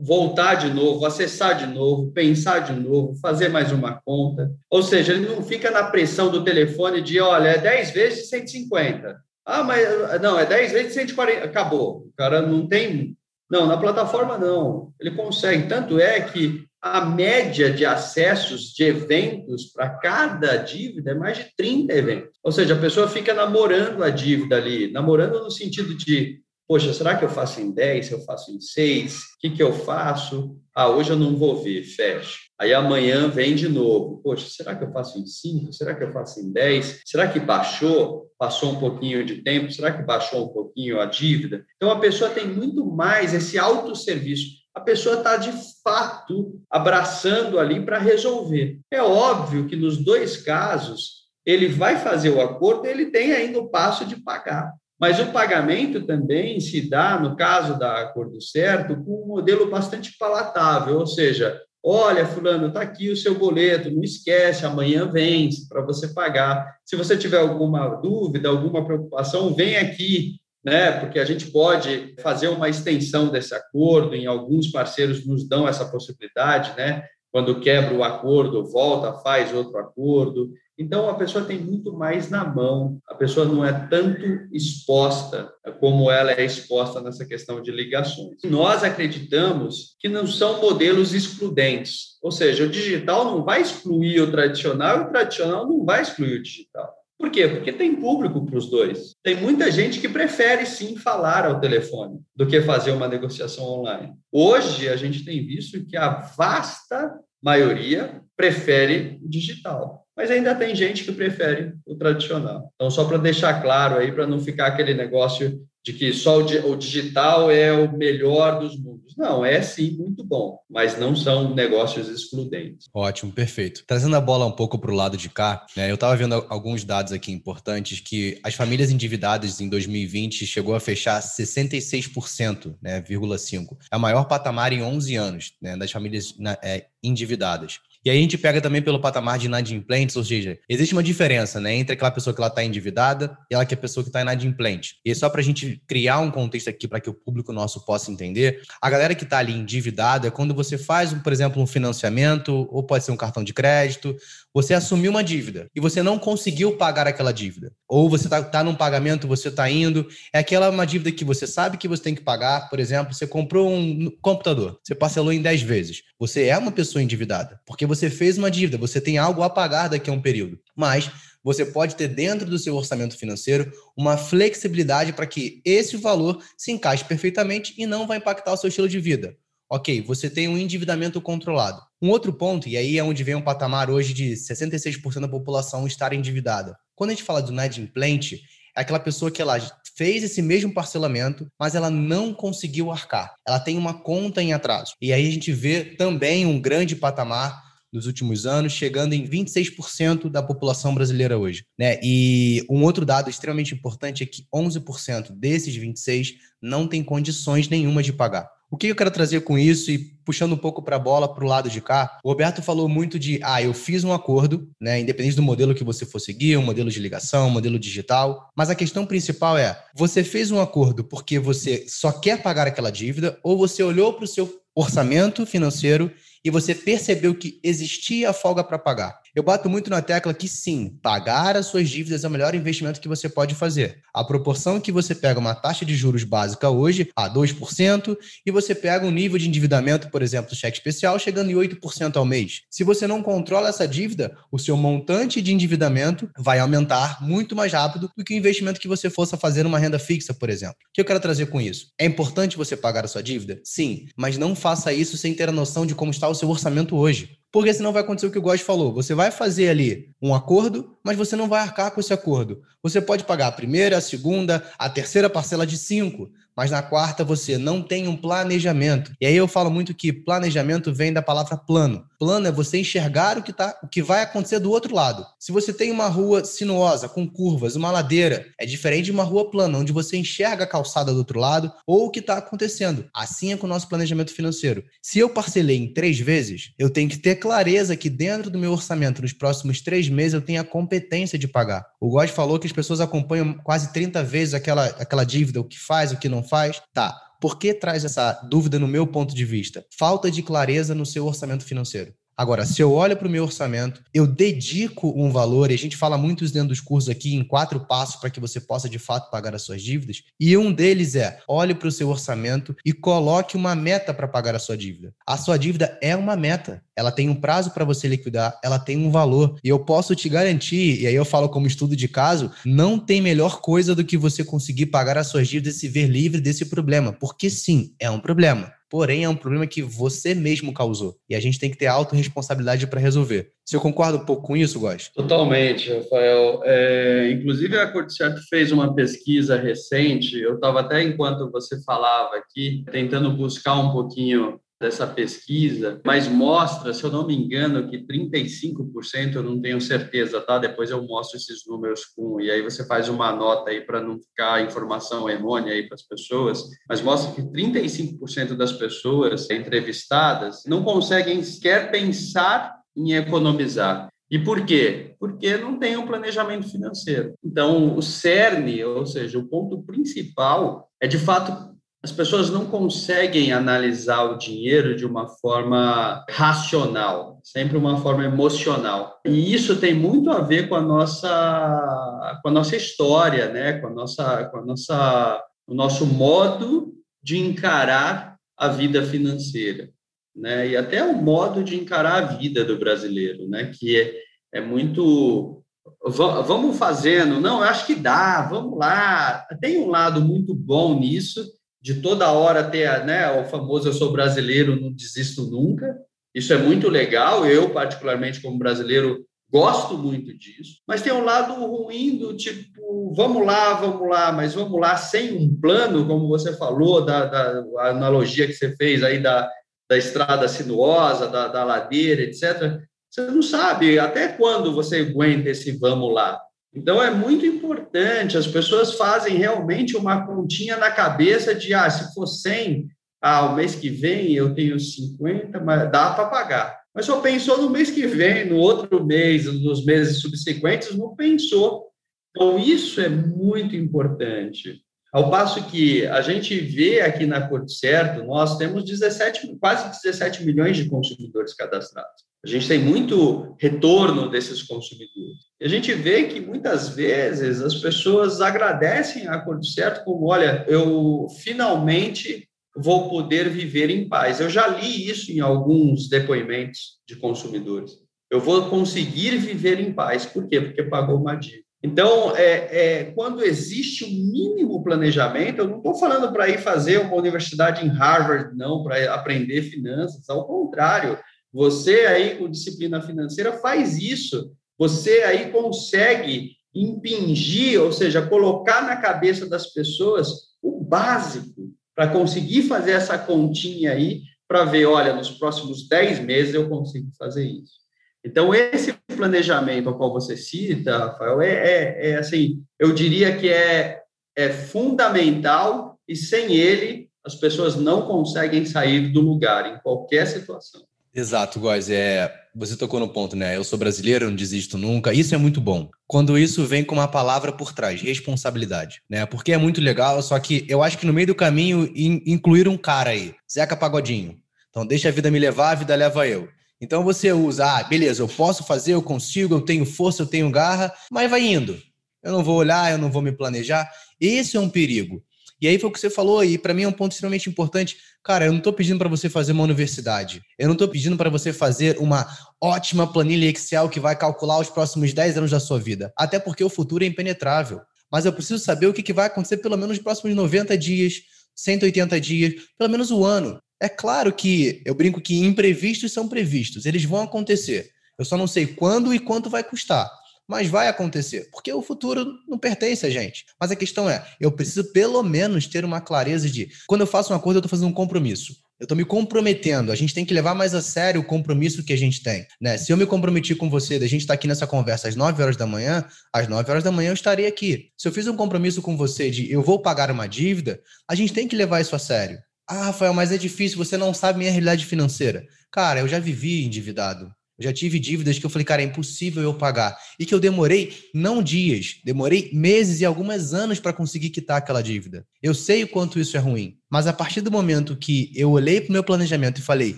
voltar 0.00 0.54
de 0.54 0.68
novo, 0.72 1.04
acessar 1.04 1.56
de 1.56 1.66
novo, 1.66 2.10
pensar 2.12 2.60
de 2.60 2.72
novo, 2.72 3.16
fazer 3.20 3.48
mais 3.48 3.72
uma 3.72 4.00
conta. 4.04 4.50
Ou 4.70 4.82
seja, 4.82 5.12
ele 5.12 5.28
não 5.28 5.42
fica 5.42 5.70
na 5.70 5.84
pressão 5.84 6.30
do 6.30 6.44
telefone 6.44 7.00
de, 7.00 7.20
olha, 7.20 7.48
é 7.48 7.58
10 7.58 7.90
vezes 7.90 8.28
150. 8.28 9.16
Ah, 9.44 9.62
mas 9.62 10.20
não, 10.20 10.38
é 10.38 10.44
10 10.44 10.72
vezes 10.72 10.94
140. 10.94 11.44
Acabou. 11.44 11.98
O 11.98 12.12
cara 12.16 12.42
não 12.42 12.66
tem. 12.66 13.16
Não, 13.48 13.66
na 13.66 13.76
plataforma 13.76 14.36
não. 14.36 14.92
Ele 15.00 15.12
consegue. 15.12 15.68
Tanto 15.68 16.00
é 16.00 16.20
que 16.20 16.66
a 16.82 17.04
média 17.04 17.70
de 17.70 17.84
acessos 17.84 18.72
de 18.72 18.84
eventos 18.84 19.66
para 19.72 19.90
cada 19.90 20.56
dívida 20.56 21.12
é 21.12 21.14
mais 21.14 21.38
de 21.38 21.52
30 21.56 21.92
eventos. 21.92 22.38
Ou 22.42 22.52
seja, 22.52 22.74
a 22.74 22.78
pessoa 22.78 23.08
fica 23.08 23.34
namorando 23.34 24.02
a 24.02 24.10
dívida 24.10 24.56
ali, 24.56 24.90
namorando 24.92 25.42
no 25.42 25.50
sentido 25.50 25.96
de 25.96 26.40
Poxa, 26.68 26.92
será 26.92 27.16
que 27.16 27.24
eu 27.24 27.28
faço 27.28 27.60
em 27.60 27.70
10? 27.70 28.06
Se 28.06 28.12
eu 28.12 28.20
faço 28.22 28.50
em 28.50 28.60
6? 28.60 29.14
O 29.14 29.20
que, 29.40 29.50
que 29.50 29.62
eu 29.62 29.72
faço? 29.72 30.58
Ah, 30.74 30.88
hoje 30.88 31.10
eu 31.10 31.16
não 31.16 31.36
vou 31.36 31.62
ver, 31.62 31.84
fecha. 31.84 32.40
Aí 32.58 32.74
amanhã 32.74 33.28
vem 33.28 33.54
de 33.54 33.68
novo. 33.68 34.20
Poxa, 34.20 34.48
será 34.50 34.74
que 34.74 34.82
eu 34.82 34.90
faço 34.90 35.16
em 35.18 35.26
5? 35.26 35.72
Será 35.72 35.94
que 35.94 36.02
eu 36.02 36.12
faço 36.12 36.40
em 36.40 36.52
10? 36.52 37.02
Será 37.06 37.28
que 37.28 37.38
baixou? 37.38 38.26
Passou 38.36 38.72
um 38.72 38.80
pouquinho 38.80 39.24
de 39.24 39.42
tempo? 39.42 39.70
Será 39.70 39.92
que 39.92 40.02
baixou 40.02 40.44
um 40.44 40.48
pouquinho 40.48 41.00
a 41.00 41.06
dívida? 41.06 41.64
Então 41.76 41.90
a 41.90 42.00
pessoa 42.00 42.30
tem 42.30 42.48
muito 42.48 42.84
mais 42.84 43.32
esse 43.32 43.56
autosserviço. 43.58 44.56
A 44.74 44.80
pessoa 44.80 45.18
está 45.18 45.36
de 45.36 45.52
fato 45.84 46.60
abraçando 46.68 47.60
ali 47.60 47.84
para 47.84 47.98
resolver. 47.98 48.80
É 48.90 49.00
óbvio 49.00 49.68
que 49.68 49.76
nos 49.76 49.96
dois 49.96 50.36
casos 50.38 51.26
ele 51.46 51.68
vai 51.68 51.96
fazer 51.96 52.30
o 52.30 52.40
acordo, 52.40 52.86
ele 52.86 53.06
tem 53.06 53.32
ainda 53.32 53.60
o 53.60 53.70
passo 53.70 54.04
de 54.04 54.16
pagar. 54.16 54.72
Mas 54.98 55.20
o 55.20 55.26
pagamento 55.26 56.06
também 56.06 56.58
se 56.58 56.88
dá, 56.88 57.18
no 57.20 57.36
caso 57.36 57.78
da 57.78 58.00
Acordo 58.00 58.40
Certo, 58.40 58.96
com 59.04 59.24
um 59.24 59.26
modelo 59.26 59.70
bastante 59.70 60.16
palatável, 60.18 60.98
ou 60.98 61.06
seja, 61.06 61.60
olha, 61.84 62.26
fulano, 62.26 62.68
está 62.68 62.80
aqui 62.80 63.10
o 63.10 63.16
seu 63.16 63.38
boleto, 63.38 63.90
não 63.90 64.02
esquece, 64.02 64.64
amanhã 64.64 65.06
vem 65.06 65.50
para 65.68 65.82
você 65.82 66.08
pagar. 66.08 66.76
Se 66.84 66.96
você 66.96 67.16
tiver 67.16 67.38
alguma 67.38 67.88
dúvida, 67.88 68.48
alguma 68.48 68.84
preocupação, 68.84 69.54
vem 69.54 69.76
aqui, 69.76 70.40
né? 70.64 70.92
Porque 70.92 71.20
a 71.20 71.24
gente 71.24 71.46
pode 71.50 72.14
fazer 72.20 72.48
uma 72.48 72.68
extensão 72.68 73.28
desse 73.28 73.54
acordo, 73.54 74.16
em 74.16 74.26
alguns 74.26 74.68
parceiros 74.68 75.24
nos 75.26 75.46
dão 75.46 75.68
essa 75.68 75.84
possibilidade, 75.84 76.74
né? 76.76 77.04
Quando 77.36 77.60
quebra 77.60 77.94
o 77.94 78.02
acordo, 78.02 78.64
volta, 78.64 79.12
faz 79.12 79.52
outro 79.52 79.76
acordo. 79.76 80.54
Então, 80.78 81.06
a 81.10 81.12
pessoa 81.12 81.44
tem 81.44 81.58
muito 81.58 81.92
mais 81.92 82.30
na 82.30 82.42
mão, 82.42 82.98
a 83.06 83.14
pessoa 83.14 83.44
não 83.44 83.62
é 83.62 83.74
tanto 83.90 84.24
exposta 84.50 85.52
como 85.78 86.10
ela 86.10 86.32
é 86.32 86.42
exposta 86.42 86.98
nessa 86.98 87.26
questão 87.26 87.60
de 87.60 87.70
ligações. 87.70 88.36
Nós 88.42 88.82
acreditamos 88.82 89.96
que 90.00 90.08
não 90.08 90.26
são 90.26 90.62
modelos 90.62 91.12
excludentes, 91.12 92.16
ou 92.22 92.32
seja, 92.32 92.64
o 92.64 92.70
digital 92.70 93.26
não 93.26 93.44
vai 93.44 93.60
excluir 93.60 94.18
o 94.22 94.30
tradicional 94.30 94.96
e 94.96 95.02
o 95.02 95.08
tradicional 95.10 95.68
não 95.68 95.84
vai 95.84 96.00
excluir 96.00 96.38
o 96.38 96.42
digital. 96.42 96.90
Por 97.18 97.30
quê? 97.30 97.48
Porque 97.48 97.72
tem 97.72 97.96
público 97.96 98.44
para 98.46 98.56
os 98.56 98.70
dois. 98.70 99.14
Tem 99.22 99.36
muita 99.36 99.70
gente 99.70 100.00
que 100.00 100.08
prefere 100.08 100.64
sim 100.64 100.96
falar 100.96 101.46
ao 101.46 101.60
telefone 101.60 102.20
do 102.34 102.46
que 102.46 102.62
fazer 102.62 102.92
uma 102.92 103.08
negociação 103.08 103.64
online. 103.64 104.14
Hoje, 104.30 104.88
a 104.88 104.96
gente 104.96 105.24
tem 105.24 105.44
visto 105.44 105.84
que 105.86 105.96
a 105.96 106.08
vasta 106.36 107.18
maioria 107.42 108.22
prefere 108.36 109.18
o 109.22 109.28
digital 109.28 110.06
mas 110.16 110.30
ainda 110.30 110.54
tem 110.54 110.74
gente 110.74 111.04
que 111.04 111.12
prefere 111.12 111.74
o 111.84 111.94
tradicional. 111.94 112.72
Então, 112.74 112.90
só 112.90 113.04
para 113.04 113.18
deixar 113.18 113.60
claro 113.60 113.98
aí, 113.98 114.10
para 114.10 114.26
não 114.26 114.40
ficar 114.40 114.68
aquele 114.68 114.94
negócio 114.94 115.60
de 115.86 115.92
que 115.92 116.12
só 116.12 116.38
o 116.38 116.76
digital 116.76 117.48
é 117.48 117.70
o 117.70 117.96
melhor 117.96 118.58
dos 118.58 118.76
mundos. 118.76 119.14
Não, 119.16 119.44
é 119.44 119.62
sim 119.62 119.92
muito 119.92 120.24
bom, 120.24 120.58
mas 120.68 120.98
não 120.98 121.14
são 121.14 121.54
negócios 121.54 122.08
excludentes. 122.08 122.88
Ótimo, 122.92 123.30
perfeito. 123.30 123.84
Trazendo 123.86 124.16
a 124.16 124.20
bola 124.20 124.46
um 124.46 124.50
pouco 124.50 124.80
para 124.80 124.90
o 124.90 124.94
lado 124.94 125.16
de 125.16 125.28
cá, 125.28 125.64
né, 125.76 125.88
eu 125.88 125.94
estava 125.94 126.16
vendo 126.16 126.44
alguns 126.48 126.82
dados 126.82 127.12
aqui 127.12 127.30
importantes 127.30 128.00
que 128.00 128.40
as 128.42 128.56
famílias 128.56 128.90
endividadas 128.90 129.60
em 129.60 129.68
2020 129.68 130.44
chegou 130.44 130.74
a 130.74 130.80
fechar 130.80 131.22
66%, 131.22 132.74
né, 132.82 133.04
5. 133.38 133.78
É 133.88 133.96
o 133.96 134.00
maior 134.00 134.24
patamar 134.24 134.72
em 134.72 134.82
11 134.82 135.14
anos 135.14 135.52
né, 135.62 135.76
das 135.76 135.92
famílias 135.92 136.34
é, 136.64 136.86
endividadas. 137.00 137.78
E 138.06 138.10
aí 138.10 138.18
a 138.18 138.20
gente 138.20 138.38
pega 138.38 138.60
também 138.60 138.80
pelo 138.80 139.00
patamar 139.00 139.36
de 139.36 139.46
inadimplentes, 139.46 140.14
ou 140.14 140.22
seja, 140.22 140.56
existe 140.68 140.92
uma 140.92 141.02
diferença 141.02 141.58
né, 141.58 141.74
entre 141.74 141.92
aquela 141.92 142.12
pessoa 142.12 142.32
que 142.32 142.40
ela 142.40 142.46
está 142.46 142.62
endividada 142.62 143.36
e 143.50 143.54
ela 143.56 143.66
que 143.66 143.74
é 143.74 143.76
a 143.76 143.80
pessoa 143.80 144.04
que 144.04 144.10
está 144.10 144.20
inadimplente. 144.20 145.00
E 145.04 145.12
só 145.12 145.28
para 145.28 145.40
a 145.40 145.42
gente 145.42 145.82
criar 145.88 146.20
um 146.20 146.30
contexto 146.30 146.70
aqui 146.70 146.86
para 146.86 147.00
que 147.00 147.10
o 147.10 147.12
público 147.12 147.52
nosso 147.52 147.84
possa 147.84 148.12
entender, 148.12 148.62
a 148.80 148.88
galera 148.88 149.12
que 149.12 149.24
está 149.24 149.38
ali 149.38 149.52
endividada 149.52 150.28
é 150.28 150.30
quando 150.30 150.54
você 150.54 150.78
faz, 150.78 151.12
por 151.14 151.32
exemplo, 151.32 151.60
um 151.60 151.66
financiamento, 151.66 152.68
ou 152.70 152.84
pode 152.84 153.04
ser 153.04 153.10
um 153.10 153.16
cartão 153.16 153.42
de 153.42 153.52
crédito, 153.52 154.16
você 154.56 154.72
assumiu 154.72 155.10
uma 155.10 155.22
dívida 155.22 155.68
e 155.76 155.80
você 155.80 156.02
não 156.02 156.18
conseguiu 156.18 156.78
pagar 156.78 157.06
aquela 157.06 157.30
dívida. 157.30 157.70
Ou 157.86 158.08
você 158.08 158.24
está 158.26 158.42
tá 158.42 158.64
num 158.64 158.74
pagamento, 158.74 159.28
você 159.28 159.48
está 159.48 159.70
indo. 159.70 160.08
É 160.32 160.38
aquela 160.38 160.70
uma 160.70 160.86
dívida 160.86 161.12
que 161.12 161.26
você 161.26 161.46
sabe 161.46 161.76
que 161.76 161.86
você 161.86 162.02
tem 162.02 162.14
que 162.14 162.22
pagar. 162.22 162.70
Por 162.70 162.80
exemplo, 162.80 163.12
você 163.12 163.26
comprou 163.26 163.70
um 163.70 164.10
computador, 164.22 164.80
você 164.82 164.94
parcelou 164.94 165.30
em 165.30 165.42
10 165.42 165.60
vezes. 165.60 166.04
Você 166.18 166.44
é 166.44 166.56
uma 166.56 166.72
pessoa 166.72 167.02
endividada, 167.02 167.60
porque 167.66 167.84
você 167.84 168.08
fez 168.08 168.38
uma 168.38 168.50
dívida, 168.50 168.78
você 168.78 168.98
tem 168.98 169.18
algo 169.18 169.42
a 169.42 169.50
pagar 169.50 169.88
daqui 169.88 170.08
a 170.08 170.12
um 170.14 170.22
período. 170.22 170.58
Mas 170.74 171.10
você 171.44 171.66
pode 171.66 171.94
ter 171.94 172.08
dentro 172.08 172.48
do 172.48 172.58
seu 172.58 172.74
orçamento 172.76 173.18
financeiro 173.18 173.70
uma 173.94 174.16
flexibilidade 174.16 175.12
para 175.12 175.26
que 175.26 175.60
esse 175.66 175.98
valor 175.98 176.42
se 176.56 176.72
encaixe 176.72 177.04
perfeitamente 177.04 177.74
e 177.76 177.84
não 177.84 178.06
vai 178.06 178.16
impactar 178.16 178.54
o 178.54 178.56
seu 178.56 178.68
estilo 178.68 178.88
de 178.88 179.00
vida. 179.00 179.36
Ok, 179.70 180.00
você 180.00 180.30
tem 180.30 180.48
um 180.48 180.56
endividamento 180.56 181.20
controlado. 181.20 181.82
Um 182.00 182.10
outro 182.10 182.32
ponto, 182.32 182.68
e 182.68 182.76
aí 182.76 182.98
é 182.98 183.02
onde 183.04 183.24
vem 183.24 183.34
um 183.34 183.42
patamar 183.42 183.90
hoje 183.90 184.12
de 184.12 184.34
66% 184.34 185.20
da 185.20 185.28
população 185.28 185.86
estar 185.86 186.12
endividada. 186.12 186.76
Quando 186.94 187.10
a 187.10 187.12
gente 187.14 187.24
fala 187.24 187.40
do 187.40 187.52
inadimplente, 187.52 188.42
é 188.76 188.82
aquela 188.82 189.00
pessoa 189.00 189.30
que 189.30 189.40
ela 189.40 189.58
fez 189.96 190.22
esse 190.22 190.42
mesmo 190.42 190.74
parcelamento, 190.74 191.50
mas 191.58 191.74
ela 191.74 191.88
não 191.88 192.34
conseguiu 192.34 192.92
arcar. 192.92 193.34
Ela 193.46 193.58
tem 193.58 193.78
uma 193.78 193.94
conta 193.94 194.42
em 194.42 194.52
atraso. 194.52 194.92
E 195.00 195.12
aí 195.12 195.26
a 195.26 195.30
gente 195.30 195.50
vê 195.52 195.84
também 195.84 196.44
um 196.44 196.60
grande 196.60 196.94
patamar 196.94 197.64
nos 197.90 198.06
últimos 198.06 198.44
anos, 198.44 198.74
chegando 198.74 199.14
em 199.14 199.26
26% 199.26 200.28
da 200.28 200.42
população 200.42 200.94
brasileira 200.94 201.38
hoje. 201.38 201.64
Né? 201.78 201.98
E 202.02 202.62
um 202.68 202.82
outro 202.82 203.06
dado 203.06 203.30
extremamente 203.30 203.74
importante 203.74 204.22
é 204.22 204.26
que 204.26 204.44
11% 204.54 205.30
desses 205.30 205.74
26 205.74 206.34
não 206.60 206.86
tem 206.86 207.02
condições 207.02 207.70
nenhuma 207.70 208.02
de 208.02 208.12
pagar. 208.12 208.46
O 208.68 208.76
que 208.76 208.88
eu 208.88 208.96
quero 208.96 209.10
trazer 209.12 209.40
com 209.42 209.56
isso 209.56 209.92
e 209.92 209.98
puxando 210.24 210.54
um 210.54 210.58
pouco 210.58 210.82
para 210.82 210.96
a 210.96 210.98
bola 210.98 211.32
para 211.32 211.44
o 211.44 211.46
lado 211.46 211.70
de 211.70 211.80
cá, 211.80 212.18
o 212.24 212.28
Roberto 212.28 212.60
falou 212.60 212.88
muito 212.88 213.16
de, 213.16 213.38
ah, 213.44 213.62
eu 213.62 213.72
fiz 213.72 214.02
um 214.02 214.12
acordo, 214.12 214.68
né, 214.80 214.98
independente 214.98 215.36
do 215.36 215.42
modelo 215.42 215.74
que 215.74 215.84
você 215.84 216.04
for 216.04 216.18
seguir, 216.18 216.56
um 216.56 216.62
modelo 216.62 216.90
de 216.90 216.98
ligação, 216.98 217.46
um 217.46 217.50
modelo 217.50 217.78
digital, 217.78 218.50
mas 218.56 218.68
a 218.68 218.74
questão 218.74 219.06
principal 219.06 219.56
é, 219.56 219.80
você 219.94 220.24
fez 220.24 220.50
um 220.50 220.60
acordo 220.60 221.04
porque 221.04 221.38
você 221.38 221.86
só 221.86 222.10
quer 222.10 222.42
pagar 222.42 222.66
aquela 222.66 222.90
dívida 222.90 223.38
ou 223.40 223.56
você 223.56 223.84
olhou 223.84 224.14
para 224.14 224.24
o 224.24 224.28
seu 224.28 224.52
orçamento 224.74 225.46
financeiro 225.46 226.10
e 226.46 226.50
você 226.50 226.76
percebeu 226.76 227.34
que 227.34 227.58
existia 227.60 228.32
folga 228.32 228.62
para 228.62 228.78
pagar. 228.78 229.18
Eu 229.34 229.42
bato 229.42 229.68
muito 229.68 229.90
na 229.90 230.00
tecla 230.00 230.32
que 230.32 230.48
sim, 230.48 230.96
pagar 231.02 231.56
as 231.56 231.66
suas 231.66 231.90
dívidas 231.90 232.22
é 232.22 232.28
o 232.28 232.30
melhor 232.30 232.54
investimento 232.54 233.00
que 233.00 233.08
você 233.08 233.28
pode 233.28 233.52
fazer. 233.52 233.98
A 234.14 234.22
proporção 234.22 234.80
que 234.80 234.92
você 234.92 235.12
pega 235.12 235.40
uma 235.40 235.56
taxa 235.56 235.84
de 235.84 235.96
juros 235.96 236.22
básica 236.22 236.70
hoje 236.70 237.10
a 237.16 237.28
2% 237.28 238.16
e 238.46 238.50
você 238.52 238.76
pega 238.76 239.04
um 239.04 239.10
nível 239.10 239.38
de 239.38 239.48
endividamento, 239.48 240.08
por 240.08 240.22
exemplo, 240.22 240.54
cheque 240.54 240.78
especial, 240.78 241.18
chegando 241.18 241.50
em 241.50 241.54
8% 241.54 242.16
ao 242.16 242.24
mês. 242.24 242.62
Se 242.70 242.84
você 242.84 243.08
não 243.08 243.24
controla 243.24 243.68
essa 243.68 243.86
dívida, 243.88 244.38
o 244.52 244.58
seu 244.58 244.76
montante 244.76 245.42
de 245.42 245.52
endividamento 245.52 246.30
vai 246.38 246.60
aumentar 246.60 247.20
muito 247.20 247.56
mais 247.56 247.72
rápido 247.72 248.08
do 248.16 248.24
que 248.24 248.34
o 248.34 248.36
investimento 248.36 248.80
que 248.80 248.86
você 248.86 249.10
fosse 249.10 249.36
fazer 249.36 249.64
numa 249.64 249.80
renda 249.80 249.98
fixa, 249.98 250.32
por 250.32 250.48
exemplo. 250.48 250.76
O 250.90 250.92
que 250.94 251.00
eu 251.00 251.04
quero 251.04 251.18
trazer 251.18 251.46
com 251.46 251.60
isso? 251.60 251.88
É 251.98 252.06
importante 252.06 252.56
você 252.56 252.76
pagar 252.76 253.04
a 253.04 253.08
sua 253.08 253.22
dívida? 253.22 253.60
Sim, 253.64 254.06
mas 254.16 254.38
não 254.38 254.54
faça 254.54 254.92
isso 254.92 255.18
sem 255.18 255.34
ter 255.34 255.48
a 255.48 255.52
noção 255.52 255.84
de 255.84 255.94
como 255.94 256.12
está 256.12 256.28
o 256.28 256.35
seu 256.36 256.48
orçamento 256.48 256.96
hoje 256.96 257.38
porque 257.56 257.72
senão 257.72 257.90
vai 257.90 258.02
acontecer 258.02 258.26
o 258.26 258.30
que 258.30 258.38
o 258.38 258.42
Góes 258.42 258.60
falou. 258.60 258.92
Você 258.92 259.14
vai 259.14 259.30
fazer 259.30 259.70
ali 259.70 260.10
um 260.20 260.34
acordo, 260.34 260.94
mas 261.02 261.16
você 261.16 261.34
não 261.34 261.48
vai 261.48 261.62
arcar 261.62 261.90
com 261.90 261.98
esse 261.98 262.12
acordo. 262.12 262.60
Você 262.82 263.00
pode 263.00 263.24
pagar 263.24 263.46
a 263.46 263.52
primeira, 263.52 263.96
a 263.96 264.00
segunda, 264.02 264.62
a 264.78 264.90
terceira 264.90 265.30
parcela 265.30 265.66
de 265.66 265.78
cinco, 265.78 266.30
mas 266.56 266.70
na 266.70 266.82
quarta 266.82 267.22
você 267.22 267.58
não 267.58 267.82
tem 267.82 268.08
um 268.08 268.16
planejamento. 268.16 269.12
E 269.20 269.26
aí 269.26 269.36
eu 269.36 269.46
falo 269.46 269.70
muito 269.70 269.94
que 269.94 270.12
planejamento 270.12 270.92
vem 270.92 271.12
da 271.12 271.20
palavra 271.20 271.56
plano. 271.56 272.06
Plano 272.18 272.46
é 272.46 272.52
você 272.52 272.78
enxergar 272.78 273.36
o 273.36 273.42
que, 273.42 273.52
tá, 273.52 273.78
o 273.82 273.88
que 273.88 274.02
vai 274.02 274.22
acontecer 274.22 274.58
do 274.58 274.70
outro 274.70 274.94
lado. 274.94 275.26
Se 275.38 275.52
você 275.52 275.70
tem 275.70 275.90
uma 275.90 276.08
rua 276.08 276.42
sinuosa, 276.44 277.10
com 277.10 277.28
curvas, 277.28 277.76
uma 277.76 277.90
ladeira, 277.90 278.46
é 278.58 278.64
diferente 278.64 279.06
de 279.06 279.12
uma 279.12 279.22
rua 279.22 279.50
plana, 279.50 279.76
onde 279.76 279.92
você 279.92 280.16
enxerga 280.16 280.64
a 280.64 280.66
calçada 280.66 281.12
do 281.12 281.18
outro 281.18 281.38
lado 281.38 281.70
ou 281.86 282.06
o 282.06 282.10
que 282.10 282.20
está 282.20 282.38
acontecendo. 282.38 283.06
Assim 283.14 283.52
é 283.52 283.56
com 283.56 283.66
o 283.66 283.68
nosso 283.68 283.88
planejamento 283.88 284.32
financeiro. 284.32 284.82
Se 285.02 285.18
eu 285.18 285.28
parcelei 285.28 285.76
em 285.76 285.92
três 285.92 286.18
vezes, 286.18 286.72
eu 286.78 286.88
tenho 286.88 287.10
que 287.10 287.18
ter 287.18 287.36
clareza 287.46 287.96
que 287.96 288.10
dentro 288.10 288.50
do 288.50 288.58
meu 288.58 288.72
orçamento, 288.72 289.22
nos 289.22 289.32
próximos 289.32 289.80
três 289.80 290.08
meses, 290.08 290.34
eu 290.34 290.42
tenho 290.42 290.60
a 290.60 290.64
competência 290.64 291.38
de 291.38 291.46
pagar. 291.46 291.86
O 292.00 292.10
God 292.10 292.28
falou 292.28 292.58
que 292.58 292.66
as 292.66 292.72
pessoas 292.72 293.00
acompanham 293.00 293.54
quase 293.58 293.92
30 293.92 294.22
vezes 294.24 294.52
aquela, 294.52 294.86
aquela 294.86 295.24
dívida, 295.24 295.60
o 295.60 295.64
que 295.64 295.78
faz, 295.78 296.10
o 296.10 296.18
que 296.18 296.28
não 296.28 296.42
faz. 296.42 296.82
Tá, 296.92 297.16
por 297.40 297.58
que 297.58 297.72
traz 297.72 298.04
essa 298.04 298.32
dúvida 298.50 298.78
no 298.78 298.88
meu 298.88 299.06
ponto 299.06 299.34
de 299.34 299.44
vista? 299.44 299.84
Falta 299.96 300.30
de 300.30 300.42
clareza 300.42 300.94
no 300.94 301.06
seu 301.06 301.24
orçamento 301.24 301.64
financeiro. 301.64 302.12
Agora, 302.38 302.66
se 302.66 302.82
eu 302.82 302.92
olho 302.92 303.16
para 303.16 303.26
o 303.26 303.30
meu 303.30 303.44
orçamento, 303.44 304.02
eu 304.12 304.26
dedico 304.26 305.10
um 305.16 305.30
valor, 305.30 305.70
e 305.70 305.74
a 305.74 305.78
gente 305.78 305.96
fala 305.96 306.18
muito 306.18 306.46
dentro 306.52 306.68
dos 306.68 306.80
cursos 306.80 307.08
aqui 307.08 307.34
em 307.34 307.42
quatro 307.42 307.80
passos 307.80 308.16
para 308.16 308.28
que 308.28 308.38
você 308.38 308.60
possa 308.60 308.90
de 308.90 308.98
fato 308.98 309.30
pagar 309.30 309.54
as 309.54 309.62
suas 309.62 309.80
dívidas, 309.80 310.22
e 310.38 310.54
um 310.54 310.70
deles 310.70 311.14
é 311.14 311.38
olhe 311.48 311.74
para 311.74 311.88
o 311.88 311.92
seu 311.92 312.10
orçamento 312.10 312.76
e 312.84 312.92
coloque 312.92 313.56
uma 313.56 313.74
meta 313.74 314.12
para 314.12 314.28
pagar 314.28 314.54
a 314.54 314.58
sua 314.58 314.76
dívida. 314.76 315.14
A 315.26 315.38
sua 315.38 315.56
dívida 315.56 315.98
é 316.02 316.14
uma 316.14 316.36
meta, 316.36 316.82
ela 316.94 317.10
tem 317.10 317.30
um 317.30 317.34
prazo 317.34 317.70
para 317.70 317.86
você 317.86 318.06
liquidar, 318.06 318.60
ela 318.62 318.78
tem 318.78 318.98
um 318.98 319.10
valor, 319.10 319.58
e 319.64 319.70
eu 319.70 319.78
posso 319.78 320.14
te 320.14 320.28
garantir, 320.28 321.00
e 321.00 321.06
aí 321.06 321.14
eu 321.14 321.24
falo 321.24 321.48
como 321.48 321.66
estudo 321.66 321.96
de 321.96 322.06
caso, 322.06 322.50
não 322.66 322.98
tem 322.98 323.22
melhor 323.22 323.62
coisa 323.62 323.94
do 323.94 324.04
que 324.04 324.18
você 324.18 324.44
conseguir 324.44 324.86
pagar 324.86 325.16
as 325.16 325.28
suas 325.28 325.48
dívidas 325.48 325.76
e 325.76 325.78
se 325.78 325.88
ver 325.88 326.06
livre 326.06 326.38
desse 326.38 326.66
problema, 326.66 327.14
porque 327.14 327.48
sim, 327.48 327.94
é 327.98 328.10
um 328.10 328.20
problema 328.20 328.76
porém 328.88 329.24
é 329.24 329.28
um 329.28 329.36
problema 329.36 329.66
que 329.66 329.82
você 329.82 330.34
mesmo 330.34 330.72
causou. 330.72 331.16
E 331.28 331.34
a 331.34 331.40
gente 331.40 331.58
tem 331.58 331.70
que 331.70 331.76
ter 331.76 331.86
autorresponsabilidade 331.86 332.86
para 332.86 333.00
resolver. 333.00 333.50
Você 333.64 333.78
concorda 333.78 334.18
um 334.18 334.24
pouco 334.24 334.42
com 334.42 334.56
isso, 334.56 334.78
Góes? 334.78 335.10
Totalmente, 335.14 335.92
Rafael. 335.92 336.62
É, 336.64 337.30
inclusive, 337.32 337.76
a 337.78 337.90
Corte 337.90 338.14
Certo 338.14 338.40
fez 338.48 338.70
uma 338.70 338.94
pesquisa 338.94 339.56
recente, 339.56 340.38
eu 340.38 340.54
estava 340.54 340.80
até 340.80 341.02
enquanto 341.02 341.50
você 341.50 341.82
falava 341.82 342.36
aqui, 342.36 342.84
tentando 342.92 343.30
buscar 343.36 343.74
um 343.74 343.92
pouquinho 343.92 344.60
dessa 344.80 345.06
pesquisa, 345.06 346.00
mas 346.04 346.28
mostra, 346.28 346.92
se 346.92 347.02
eu 347.02 347.10
não 347.10 347.26
me 347.26 347.34
engano, 347.34 347.88
que 347.88 347.98
35%, 347.98 349.34
eu 349.34 349.42
não 349.42 349.60
tenho 349.60 349.80
certeza, 349.80 350.40
tá? 350.40 350.58
Depois 350.58 350.90
eu 350.90 351.02
mostro 351.02 351.38
esses 351.38 351.66
números 351.66 352.04
com, 352.04 352.40
e 352.40 352.50
aí 352.50 352.60
você 352.60 352.86
faz 352.86 353.08
uma 353.08 353.32
nota 353.32 353.70
aí 353.70 353.80
para 353.80 354.02
não 354.02 354.18
ficar 354.20 354.62
informação 354.62 355.30
errônea 355.30 355.72
aí 355.72 355.86
para 355.86 355.94
as 355.94 356.02
pessoas, 356.02 356.62
mas 356.88 357.00
mostra 357.00 357.32
que 357.34 357.42
35% 357.50 358.54
das 358.54 358.72
pessoas 358.72 359.48
entrevistadas 359.50 360.62
não 360.66 360.82
conseguem 360.82 361.42
sequer 361.42 361.90
pensar 361.90 362.76
em 362.94 363.14
economizar. 363.14 364.08
E 364.30 364.38
por 364.38 364.66
quê? 364.66 365.14
Porque 365.20 365.56
não 365.56 365.78
tem 365.78 365.96
um 365.96 366.06
planejamento 366.06 366.68
financeiro. 366.68 367.34
Então, 367.44 367.96
o 367.96 368.02
cerne, 368.02 368.82
ou 368.84 369.06
seja, 369.06 369.38
o 369.38 369.46
ponto 369.46 369.82
principal 369.82 370.88
é 371.00 371.06
de 371.06 371.18
fato 371.18 371.75
as 372.06 372.12
pessoas 372.12 372.50
não 372.50 372.66
conseguem 372.66 373.52
analisar 373.52 374.22
o 374.26 374.38
dinheiro 374.38 374.94
de 374.94 375.04
uma 375.04 375.26
forma 375.26 376.24
racional, 376.30 377.40
sempre 377.42 377.76
uma 377.76 378.00
forma 378.00 378.24
emocional. 378.24 379.20
E 379.26 379.52
isso 379.52 379.80
tem 379.80 379.92
muito 379.92 380.30
a 380.30 380.38
ver 380.38 380.68
com 380.68 380.76
a 380.76 380.80
nossa, 380.80 382.40
com 382.40 382.48
a 382.48 382.52
nossa 382.52 382.76
história, 382.76 383.48
né? 383.48 383.80
com, 383.80 383.88
a 383.88 383.90
nossa, 383.90 384.44
com 384.44 384.58
a 384.58 384.64
nossa, 384.64 385.44
o 385.66 385.74
nosso 385.74 386.06
modo 386.06 386.94
de 387.20 387.38
encarar 387.38 388.36
a 388.56 388.68
vida 388.68 389.02
financeira. 389.02 389.90
Né? 390.32 390.68
E 390.68 390.76
até 390.76 391.02
o 391.02 391.20
modo 391.20 391.64
de 391.64 391.74
encarar 391.74 392.22
a 392.22 392.26
vida 392.36 392.64
do 392.64 392.78
brasileiro, 392.78 393.48
né? 393.48 393.72
que 393.76 394.00
é, 394.00 394.14
é 394.54 394.60
muito 394.60 395.60
vamos 396.04 396.76
fazendo, 396.78 397.40
não, 397.40 397.58
eu 397.58 397.64
acho 397.64 397.86
que 397.86 397.94
dá, 397.94 398.42
vamos 398.42 398.78
lá. 398.78 399.46
Tem 399.60 399.78
um 399.78 399.88
lado 399.88 400.20
muito 400.20 400.54
bom 400.54 400.98
nisso, 400.98 401.55
de 401.86 401.94
toda 402.00 402.32
hora 402.32 402.64
ter 402.64 403.04
né, 403.04 403.30
o 403.30 403.44
famoso 403.44 403.88
eu 403.88 403.92
sou 403.92 404.10
brasileiro, 404.10 404.74
não 404.74 404.90
desisto 404.90 405.44
nunca. 405.44 405.96
Isso 406.34 406.52
é 406.52 406.58
muito 406.58 406.88
legal. 406.88 407.46
Eu, 407.46 407.70
particularmente, 407.70 408.42
como 408.42 408.58
brasileiro, 408.58 409.24
gosto 409.48 409.96
muito 409.96 410.36
disso. 410.36 410.80
Mas 410.84 411.00
tem 411.00 411.12
um 411.12 411.22
lado 411.22 411.54
ruim 411.54 412.18
do 412.18 412.36
tipo, 412.36 413.14
vamos 413.14 413.46
lá, 413.46 413.74
vamos 413.74 414.08
lá, 414.08 414.32
mas 414.32 414.52
vamos 414.52 414.80
lá 414.80 414.96
sem 414.96 415.36
um 415.36 415.60
plano, 415.60 416.04
como 416.08 416.26
você 416.26 416.56
falou, 416.56 417.04
da, 417.04 417.26
da 417.26 417.62
analogia 417.88 418.48
que 418.48 418.52
você 418.52 418.74
fez 418.74 419.04
aí 419.04 419.20
da, 419.20 419.48
da 419.88 419.96
estrada 419.96 420.48
sinuosa, 420.48 421.28
da, 421.28 421.46
da 421.46 421.62
ladeira, 421.62 422.22
etc. 422.22 422.80
Você 423.08 423.30
não 423.30 423.42
sabe 423.42 423.96
até 423.96 424.26
quando 424.26 424.74
você 424.74 425.02
aguenta 425.02 425.50
esse 425.50 425.78
vamos 425.78 426.12
lá. 426.12 426.36
Então, 426.76 427.02
é 427.02 427.10
muito 427.10 427.46
importante, 427.46 428.36
as 428.36 428.46
pessoas 428.46 428.92
fazem 428.94 429.38
realmente 429.38 429.96
uma 429.96 430.26
continha 430.26 430.76
na 430.76 430.90
cabeça 430.90 431.54
de, 431.54 431.72
ah, 431.72 431.88
se 431.88 432.12
for 432.12 432.26
100, 432.26 432.86
ah, 433.22 433.46
o 433.46 433.56
mês 433.56 433.74
que 433.74 433.88
vem 433.88 434.34
eu 434.34 434.54
tenho 434.54 434.78
50, 434.78 435.58
mas 435.60 435.90
dá 435.90 436.10
para 436.10 436.28
pagar. 436.28 436.78
Mas 436.94 437.06
só 437.06 437.20
pensou 437.20 437.62
no 437.62 437.70
mês 437.70 437.90
que 437.90 438.06
vem, 438.06 438.50
no 438.50 438.56
outro 438.56 439.04
mês, 439.04 439.46
nos 439.46 439.86
meses 439.86 440.20
subsequentes, 440.20 440.94
não 440.94 441.16
pensou. 441.16 441.86
Então, 442.30 442.58
isso 442.58 443.00
é 443.00 443.08
muito 443.08 443.74
importante. 443.74 444.82
Ao 445.12 445.30
passo 445.30 445.64
que 445.68 446.04
a 446.06 446.20
gente 446.20 446.58
vê 446.58 447.00
aqui 447.00 447.26
na 447.26 447.48
Corte 447.48 447.72
Certo, 447.72 448.24
nós 448.24 448.58
temos 448.58 448.84
17, 448.84 449.56
quase 449.58 449.90
17 450.02 450.44
milhões 450.44 450.76
de 450.76 450.88
consumidores 450.88 451.54
cadastrados. 451.54 452.26
A 452.44 452.48
gente 452.48 452.68
tem 452.68 452.78
muito 452.78 453.56
retorno 453.58 454.30
desses 454.30 454.62
consumidores. 454.62 455.38
E 455.60 455.64
a 455.64 455.68
gente 455.68 455.92
vê 455.94 456.24
que 456.24 456.40
muitas 456.40 456.90
vezes 456.90 457.60
as 457.60 457.74
pessoas 457.74 458.40
agradecem 458.40 459.26
a 459.26 459.40
Corte 459.40 459.68
Certo 459.68 460.04
como, 460.04 460.26
olha, 460.26 460.64
eu 460.68 461.26
finalmente 461.42 462.48
vou 462.76 463.08
poder 463.08 463.48
viver 463.48 463.90
em 463.90 464.08
paz. 464.08 464.38
Eu 464.38 464.50
já 464.50 464.68
li 464.68 465.08
isso 465.08 465.32
em 465.32 465.40
alguns 465.40 466.08
depoimentos 466.08 466.98
de 467.08 467.16
consumidores. 467.16 467.92
Eu 468.30 468.40
vou 468.40 468.68
conseguir 468.68 469.38
viver 469.38 469.80
em 469.80 469.92
paz. 469.92 470.26
Por 470.26 470.46
quê? 470.46 470.60
Porque 470.60 470.82
pagou 470.82 471.18
uma 471.18 471.34
dívida. 471.34 471.65
Então, 471.86 472.36
é, 472.36 472.50
é, 472.72 473.04
quando 473.12 473.44
existe 473.44 474.04
um 474.04 474.08
mínimo 474.08 474.82
planejamento, 474.82 475.60
eu 475.60 475.68
não 475.68 475.76
estou 475.76 475.94
falando 475.94 476.32
para 476.32 476.48
ir 476.48 476.58
fazer 476.58 476.98
uma 476.98 477.14
universidade 477.14 477.86
em 477.86 477.88
Harvard, 477.88 478.56
não, 478.56 478.82
para 478.82 479.14
aprender 479.14 479.62
finanças, 479.62 480.28
ao 480.28 480.44
contrário, 480.48 481.16
você 481.52 482.06
aí 482.06 482.36
com 482.38 482.50
disciplina 482.50 483.00
financeira 483.00 483.52
faz 483.58 483.98
isso, 483.98 484.50
você 484.76 485.22
aí 485.22 485.52
consegue 485.52 486.56
impingir, 486.74 487.80
ou 487.80 487.92
seja, 487.92 488.26
colocar 488.26 488.82
na 488.82 488.96
cabeça 488.96 489.48
das 489.48 489.72
pessoas 489.72 490.28
o 490.60 490.82
básico 490.82 491.72
para 491.94 492.08
conseguir 492.08 492.62
fazer 492.62 492.92
essa 492.92 493.16
continha 493.16 493.92
aí, 493.92 494.22
para 494.48 494.64
ver, 494.64 494.86
olha, 494.86 495.14
nos 495.14 495.30
próximos 495.30 495.88
10 495.88 496.18
meses 496.24 496.52
eu 496.52 496.68
consigo 496.68 497.12
fazer 497.16 497.46
isso. 497.46 497.85
Então, 498.26 498.52
esse 498.52 498.92
planejamento 499.16 499.88
ao 499.88 499.96
qual 499.96 500.12
você 500.12 500.36
cita, 500.36 500.98
Rafael, 500.98 501.40
é, 501.40 501.52
é, 501.52 502.10
é 502.10 502.16
assim, 502.16 502.60
eu 502.76 502.92
diria 502.92 503.36
que 503.36 503.48
é, 503.48 504.02
é 504.34 504.50
fundamental 504.50 505.96
e 506.08 506.16
sem 506.16 506.56
ele 506.56 507.08
as 507.24 507.36
pessoas 507.36 507.76
não 507.76 508.02
conseguem 508.02 508.64
sair 508.64 509.12
do 509.12 509.20
lugar 509.20 509.72
em 509.72 509.78
qualquer 509.80 510.26
situação. 510.26 510.82
Exato, 511.14 511.58
Góis. 511.58 511.88
É, 511.88 512.32
você 512.54 512.76
tocou 512.76 513.00
no 513.00 513.08
ponto, 513.08 513.34
né? 513.34 513.56
Eu 513.56 513.64
sou 513.64 513.78
brasileiro, 513.78 514.28
não 514.28 514.36
desisto 514.36 514.76
nunca. 514.76 515.14
Isso 515.14 515.34
é 515.34 515.38
muito 515.38 515.60
bom. 515.60 515.88
Quando 516.06 516.36
isso 516.36 516.66
vem 516.66 516.84
com 516.84 516.94
uma 516.94 517.08
palavra 517.08 517.52
por 517.52 517.72
trás, 517.72 518.02
responsabilidade, 518.02 519.02
né? 519.08 519.24
Porque 519.24 519.52
é 519.52 519.56
muito 519.56 519.80
legal, 519.80 520.20
só 520.20 520.38
que 520.38 520.66
eu 520.68 520.82
acho 520.82 520.98
que 520.98 521.06
no 521.06 521.12
meio 521.12 521.28
do 521.28 521.34
caminho 521.34 521.90
in, 521.94 522.22
incluir 522.26 522.68
um 522.68 522.76
cara 522.76 523.10
aí, 523.10 523.34
Zeca 523.50 523.76
Pagodinho. 523.76 524.36
Então 524.68 524.84
deixa 524.84 525.08
a 525.08 525.12
vida 525.12 525.30
me 525.30 525.38
levar, 525.38 525.70
a 525.70 525.74
vida 525.74 525.94
leva 525.94 526.28
eu. 526.28 526.48
Então 526.80 527.02
você 527.02 527.32
usa, 527.32 527.78
ah, 527.78 527.82
beleza, 527.84 528.22
eu 528.22 528.28
posso 528.28 528.64
fazer, 528.64 528.92
eu 528.92 529.02
consigo, 529.02 529.54
eu 529.54 529.60
tenho 529.60 529.86
força, 529.86 530.22
eu 530.22 530.26
tenho 530.26 530.50
garra, 530.50 530.92
mas 531.10 531.30
vai 531.30 531.40
indo. 531.40 531.80
Eu 532.22 532.32
não 532.32 532.44
vou 532.44 532.56
olhar, 532.56 532.92
eu 532.92 532.98
não 532.98 533.10
vou 533.10 533.22
me 533.22 533.32
planejar. 533.32 533.90
Esse 534.20 534.56
é 534.56 534.60
um 534.60 534.68
perigo. 534.68 535.22
E 535.60 535.66
aí 535.66 535.78
foi 535.78 535.88
o 535.88 535.92
que 535.92 535.98
você 535.98 536.10
falou, 536.10 536.44
e 536.44 536.58
para 536.58 536.74
mim 536.74 536.82
é 536.82 536.88
um 536.88 536.92
ponto 536.92 537.12
extremamente 537.12 537.48
importante. 537.48 537.96
Cara, 538.22 538.44
eu 538.44 538.52
não 538.52 538.58
estou 538.58 538.72
pedindo 538.72 538.98
para 538.98 539.08
você 539.08 539.30
fazer 539.30 539.52
uma 539.52 539.64
universidade. 539.64 540.42
Eu 540.58 540.66
não 540.66 540.74
estou 540.74 540.86
pedindo 540.86 541.16
para 541.16 541.30
você 541.30 541.50
fazer 541.50 541.96
uma 541.98 542.26
ótima 542.60 543.10
planilha 543.10 543.48
Excel 543.48 543.88
que 543.88 543.98
vai 543.98 544.14
calcular 544.14 544.58
os 544.58 544.68
próximos 544.68 545.14
10 545.14 545.38
anos 545.38 545.50
da 545.50 545.60
sua 545.60 545.78
vida. 545.78 546.12
Até 546.16 546.38
porque 546.38 546.62
o 546.62 546.68
futuro 546.68 547.04
é 547.04 547.06
impenetrável. 547.06 547.80
Mas 548.12 548.26
eu 548.26 548.32
preciso 548.32 548.62
saber 548.62 548.86
o 548.86 548.92
que, 548.92 549.12
vai 549.12 549.26
acontecer 549.26 549.56
pelo 549.58 549.76
menos 549.76 549.96
nos 549.96 550.04
próximos 550.04 550.34
90 550.34 550.76
dias, 550.76 551.22
180 551.54 552.20
dias, 552.20 552.54
pelo 552.78 552.90
menos 552.90 553.10
o 553.10 553.20
um 553.20 553.24
ano. 553.24 553.60
É 553.80 553.88
claro 553.88 554.32
que 554.32 554.82
eu 554.84 554.94
brinco 554.94 555.20
que 555.20 555.38
imprevistos 555.38 556.12
são 556.12 556.28
previstos, 556.28 556.86
eles 556.86 557.04
vão 557.04 557.22
acontecer. 557.22 557.90
Eu 558.18 558.24
só 558.24 558.36
não 558.36 558.46
sei 558.46 558.66
quando 558.66 559.14
e 559.14 559.18
quanto 559.18 559.50
vai 559.50 559.62
custar. 559.62 560.10
Mas 560.48 560.68
vai 560.68 560.86
acontecer, 560.86 561.48
porque 561.50 561.72
o 561.72 561.82
futuro 561.82 562.24
não 562.46 562.56
pertence 562.56 563.04
a 563.04 563.10
gente. 563.10 563.44
Mas 563.60 563.72
a 563.72 563.76
questão 563.76 564.08
é, 564.08 564.24
eu 564.40 564.52
preciso 564.52 564.92
pelo 564.92 565.20
menos 565.22 565.66
ter 565.66 565.84
uma 565.84 566.00
clareza 566.00 566.48
de 566.48 566.70
quando 566.86 567.00
eu 567.00 567.06
faço 567.06 567.32
uma 567.32 567.40
coisa, 567.40 567.56
eu 567.56 567.60
estou 567.60 567.70
fazendo 567.70 567.88
um 567.88 567.92
compromisso. 567.92 568.54
Eu 568.78 568.84
estou 568.84 568.96
me 568.96 569.04
comprometendo. 569.04 569.90
A 569.90 569.94
gente 569.96 570.14
tem 570.14 570.24
que 570.24 570.34
levar 570.34 570.54
mais 570.54 570.74
a 570.74 570.82
sério 570.82 571.20
o 571.20 571.24
compromisso 571.24 571.82
que 571.82 571.94
a 571.94 571.96
gente 571.96 572.22
tem. 572.22 572.46
Né? 572.60 572.76
Se 572.76 572.92
eu 572.92 572.96
me 572.96 573.06
comprometi 573.06 573.54
com 573.54 573.70
você, 573.70 573.98
da 573.98 574.06
gente 574.06 574.20
estar 574.20 574.34
tá 574.34 574.34
aqui 574.34 574.46
nessa 574.46 574.66
conversa 574.66 575.08
às 575.08 575.16
9 575.16 575.42
horas 575.42 575.56
da 575.56 575.66
manhã, 575.66 576.04
às 576.32 576.46
9 576.46 576.70
horas 576.70 576.84
da 576.84 576.92
manhã 576.92 577.08
eu 577.08 577.14
estarei 577.14 577.46
aqui. 577.46 577.90
Se 577.96 578.06
eu 578.06 578.12
fiz 578.12 578.28
um 578.28 578.36
compromisso 578.36 578.82
com 578.82 578.96
você 578.96 579.30
de 579.30 579.50
eu 579.50 579.62
vou 579.62 579.80
pagar 579.80 580.10
uma 580.10 580.28
dívida, 580.28 580.78
a 581.08 581.14
gente 581.14 581.32
tem 581.32 581.48
que 581.48 581.56
levar 581.56 581.80
isso 581.80 581.96
a 581.96 581.98
sério. 581.98 582.38
Ah, 582.68 582.86
Rafael, 582.86 583.14
mas 583.14 583.30
é 583.30 583.38
difícil, 583.38 583.78
você 583.78 583.96
não 583.96 584.12
sabe 584.12 584.38
minha 584.38 584.50
realidade 584.50 584.84
financeira. 584.84 585.46
Cara, 585.70 586.00
eu 586.00 586.08
já 586.08 586.18
vivi 586.18 586.64
endividado. 586.64 587.30
Eu 587.58 587.64
já 587.64 587.72
tive 587.72 587.98
dívidas 587.98 588.38
que 588.38 588.44
eu 588.44 588.50
falei, 588.50 588.64
cara, 588.64 588.82
é 588.82 588.84
impossível 588.84 589.42
eu 589.42 589.54
pagar. 589.54 589.96
E 590.18 590.26
que 590.26 590.34
eu 590.34 590.40
demorei 590.40 590.92
não 591.14 591.42
dias, 591.42 592.00
demorei 592.04 592.50
meses 592.52 593.00
e 593.00 593.04
alguns 593.04 593.54
anos 593.54 593.80
para 593.80 593.94
conseguir 593.94 594.28
quitar 594.28 594.58
aquela 594.58 594.82
dívida. 594.82 595.24
Eu 595.42 595.54
sei 595.54 595.84
o 595.84 595.88
quanto 595.88 596.18
isso 596.20 596.36
é 596.36 596.40
ruim. 596.40 596.76
Mas 596.90 597.06
a 597.06 597.12
partir 597.14 597.40
do 597.40 597.50
momento 597.50 597.96
que 597.96 598.30
eu 598.34 598.50
olhei 598.50 598.80
para 598.80 598.90
o 598.90 598.92
meu 598.92 599.02
planejamento 599.02 599.58
e 599.58 599.64
falei, 599.64 599.96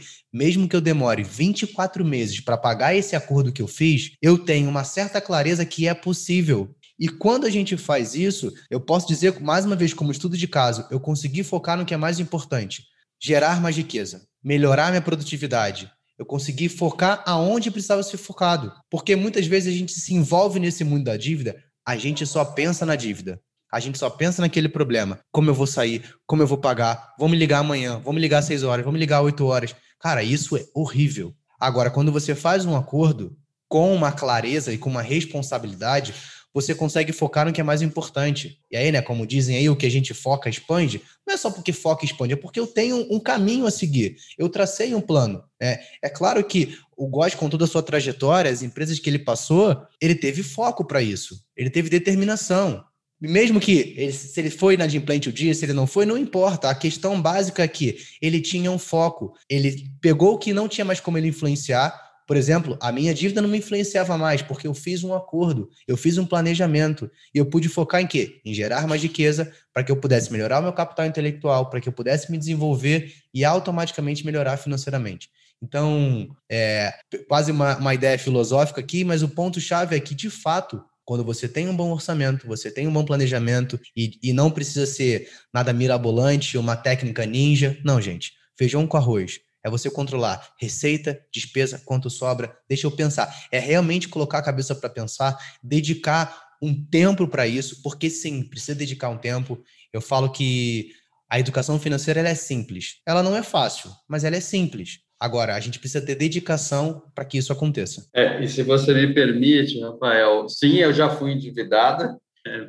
mesmo 0.32 0.68
que 0.68 0.76
eu 0.76 0.80
demore 0.80 1.24
24 1.24 2.04
meses 2.04 2.40
para 2.40 2.56
pagar 2.56 2.94
esse 2.94 3.16
acordo 3.16 3.52
que 3.52 3.62
eu 3.62 3.66
fiz, 3.66 4.12
eu 4.22 4.38
tenho 4.38 4.68
uma 4.68 4.84
certa 4.84 5.20
clareza 5.20 5.64
que 5.64 5.88
é 5.88 5.94
possível. 5.94 6.72
E 6.98 7.08
quando 7.08 7.46
a 7.46 7.50
gente 7.50 7.76
faz 7.76 8.14
isso, 8.14 8.52
eu 8.68 8.80
posso 8.80 9.06
dizer, 9.06 9.40
mais 9.40 9.64
uma 9.64 9.76
vez, 9.76 9.94
como 9.94 10.10
estudo 10.10 10.36
de 10.36 10.48
caso, 10.48 10.86
eu 10.90 10.98
consegui 10.98 11.44
focar 11.44 11.76
no 11.76 11.84
que 11.84 11.94
é 11.94 11.96
mais 11.96 12.18
importante: 12.18 12.84
gerar 13.22 13.60
mais 13.60 13.76
riqueza, 13.76 14.26
melhorar 14.42 14.90
minha 14.90 15.02
produtividade. 15.02 15.90
Eu 16.18 16.26
consegui 16.26 16.68
focar 16.68 17.22
aonde 17.24 17.70
precisava 17.70 18.02
ser 18.02 18.16
focado. 18.16 18.72
Porque 18.90 19.14
muitas 19.14 19.46
vezes 19.46 19.72
a 19.72 19.76
gente 19.76 19.92
se 19.92 20.12
envolve 20.12 20.58
nesse 20.58 20.82
mundo 20.82 21.04
da 21.04 21.16
dívida, 21.16 21.62
a 21.86 21.96
gente 21.96 22.26
só 22.26 22.44
pensa 22.44 22.84
na 22.84 22.96
dívida. 22.96 23.40
A 23.70 23.78
gente 23.80 23.98
só 23.98 24.10
pensa 24.10 24.42
naquele 24.42 24.68
problema. 24.68 25.20
Como 25.30 25.50
eu 25.50 25.54
vou 25.54 25.66
sair? 25.66 26.02
Como 26.26 26.42
eu 26.42 26.46
vou 26.46 26.58
pagar? 26.58 27.14
Vou 27.18 27.28
me 27.28 27.36
ligar 27.36 27.58
amanhã? 27.58 27.98
Vou 27.98 28.12
me 28.12 28.20
ligar 28.20 28.38
às 28.38 28.46
6 28.46 28.62
horas? 28.62 28.82
Vou 28.82 28.92
me 28.92 28.98
ligar 28.98 29.18
às 29.18 29.24
8 29.24 29.44
horas? 29.46 29.76
Cara, 30.00 30.22
isso 30.22 30.56
é 30.56 30.64
horrível. 30.74 31.34
Agora, 31.60 31.90
quando 31.90 32.10
você 32.10 32.34
faz 32.34 32.64
um 32.64 32.76
acordo 32.76 33.36
com 33.68 33.94
uma 33.94 34.10
clareza 34.10 34.72
e 34.72 34.78
com 34.78 34.88
uma 34.88 35.02
responsabilidade, 35.02 36.14
você 36.52 36.74
consegue 36.74 37.12
focar 37.12 37.46
no 37.46 37.52
que 37.52 37.60
é 37.60 37.64
mais 37.64 37.82
importante. 37.82 38.58
E 38.70 38.76
aí, 38.76 38.90
né, 38.90 39.02
como 39.02 39.26
dizem 39.26 39.56
aí, 39.56 39.68
o 39.68 39.76
que 39.76 39.86
a 39.86 39.90
gente 39.90 40.14
foca 40.14 40.48
expande, 40.48 41.00
não 41.26 41.34
é 41.34 41.36
só 41.36 41.50
porque 41.50 41.72
foca 41.72 42.04
expande, 42.04 42.32
é 42.32 42.36
porque 42.36 42.58
eu 42.58 42.66
tenho 42.66 43.06
um 43.10 43.20
caminho 43.20 43.66
a 43.66 43.70
seguir. 43.70 44.16
Eu 44.38 44.48
tracei 44.48 44.94
um 44.94 45.00
plano. 45.00 45.42
É, 45.60 45.80
é 46.02 46.08
claro 46.08 46.42
que 46.44 46.76
o 46.96 47.06
Góes, 47.06 47.34
com 47.34 47.48
toda 47.48 47.64
a 47.64 47.68
sua 47.68 47.82
trajetória, 47.82 48.50
as 48.50 48.62
empresas 48.62 48.98
que 48.98 49.08
ele 49.08 49.18
passou, 49.18 49.76
ele 50.00 50.14
teve 50.14 50.42
foco 50.42 50.84
para 50.84 51.02
isso. 51.02 51.40
Ele 51.56 51.70
teve 51.70 51.88
determinação. 51.88 52.84
Mesmo 53.20 53.58
que 53.58 53.94
ele, 53.96 54.12
se 54.12 54.38
ele 54.40 54.50
foi 54.50 54.74
inadimplente 54.74 55.28
o 55.28 55.32
dia, 55.32 55.52
se 55.52 55.64
ele 55.64 55.72
não 55.72 55.86
foi, 55.86 56.06
não 56.06 56.16
importa. 56.16 56.70
A 56.70 56.74
questão 56.74 57.20
básica 57.20 57.64
é 57.64 57.68
que 57.68 57.98
ele 58.22 58.40
tinha 58.40 58.70
um 58.70 58.78
foco. 58.78 59.32
Ele 59.50 59.90
pegou 60.00 60.34
o 60.34 60.38
que 60.38 60.52
não 60.52 60.68
tinha 60.68 60.84
mais 60.84 61.00
como 61.00 61.18
ele 61.18 61.28
influenciar. 61.28 62.07
Por 62.28 62.36
exemplo, 62.36 62.76
a 62.78 62.92
minha 62.92 63.14
dívida 63.14 63.40
não 63.40 63.48
me 63.48 63.56
influenciava 63.56 64.18
mais, 64.18 64.42
porque 64.42 64.66
eu 64.66 64.74
fiz 64.74 65.02
um 65.02 65.14
acordo, 65.14 65.70
eu 65.86 65.96
fiz 65.96 66.18
um 66.18 66.26
planejamento. 66.26 67.10
E 67.34 67.38
eu 67.38 67.46
pude 67.46 67.70
focar 67.70 68.02
em 68.02 68.06
quê? 68.06 68.42
Em 68.44 68.52
gerar 68.52 68.86
mais 68.86 69.02
riqueza, 69.02 69.50
para 69.72 69.82
que 69.82 69.90
eu 69.90 69.96
pudesse 69.96 70.30
melhorar 70.30 70.58
o 70.58 70.62
meu 70.62 70.74
capital 70.74 71.06
intelectual, 71.06 71.70
para 71.70 71.80
que 71.80 71.88
eu 71.88 71.92
pudesse 71.92 72.30
me 72.30 72.36
desenvolver 72.36 73.14
e 73.32 73.46
automaticamente 73.46 74.26
melhorar 74.26 74.58
financeiramente. 74.58 75.30
Então, 75.62 76.28
é 76.50 76.92
quase 77.26 77.50
uma, 77.50 77.78
uma 77.78 77.94
ideia 77.94 78.18
filosófica 78.18 78.78
aqui, 78.78 79.04
mas 79.04 79.22
o 79.22 79.28
ponto-chave 79.30 79.96
é 79.96 80.00
que, 80.00 80.14
de 80.14 80.28
fato, 80.28 80.84
quando 81.06 81.24
você 81.24 81.48
tem 81.48 81.66
um 81.66 81.74
bom 81.74 81.90
orçamento, 81.90 82.46
você 82.46 82.70
tem 82.70 82.86
um 82.86 82.92
bom 82.92 83.06
planejamento 83.06 83.80
e, 83.96 84.18
e 84.22 84.34
não 84.34 84.50
precisa 84.50 84.84
ser 84.84 85.30
nada 85.50 85.72
mirabolante, 85.72 86.58
uma 86.58 86.76
técnica 86.76 87.24
ninja. 87.24 87.78
Não, 87.82 88.02
gente. 88.02 88.32
Feijão 88.54 88.86
com 88.86 88.98
arroz. 88.98 89.40
É 89.68 89.70
você 89.70 89.90
controlar 89.90 90.54
receita, 90.58 91.20
despesa, 91.32 91.80
quanto 91.84 92.10
sobra. 92.10 92.56
Deixa 92.68 92.86
eu 92.86 92.90
pensar. 92.90 93.32
É 93.52 93.58
realmente 93.58 94.08
colocar 94.08 94.38
a 94.38 94.42
cabeça 94.42 94.74
para 94.74 94.88
pensar, 94.88 95.38
dedicar 95.62 96.48
um 96.60 96.74
tempo 96.74 97.28
para 97.28 97.46
isso, 97.46 97.82
porque 97.82 98.10
sim, 98.10 98.42
precisa 98.42 98.74
dedicar 98.74 99.10
um 99.10 99.18
tempo. 99.18 99.62
Eu 99.92 100.00
falo 100.00 100.30
que 100.30 100.90
a 101.30 101.38
educação 101.38 101.78
financeira 101.78 102.20
é 102.20 102.34
simples. 102.34 102.96
Ela 103.06 103.22
não 103.22 103.36
é 103.36 103.42
fácil, 103.42 103.90
mas 104.08 104.24
ela 104.24 104.36
é 104.36 104.40
simples. 104.40 105.00
Agora, 105.20 105.54
a 105.54 105.60
gente 105.60 105.78
precisa 105.78 106.04
ter 106.04 106.14
dedicação 106.14 107.02
para 107.14 107.24
que 107.24 107.38
isso 107.38 107.52
aconteça. 107.52 108.08
É, 108.14 108.42
e 108.42 108.48
se 108.48 108.62
você 108.62 108.94
me 108.94 109.12
permite, 109.12 109.80
Rafael, 109.80 110.48
sim, 110.48 110.76
eu 110.76 110.92
já 110.92 111.10
fui 111.10 111.32
endividada, 111.32 112.16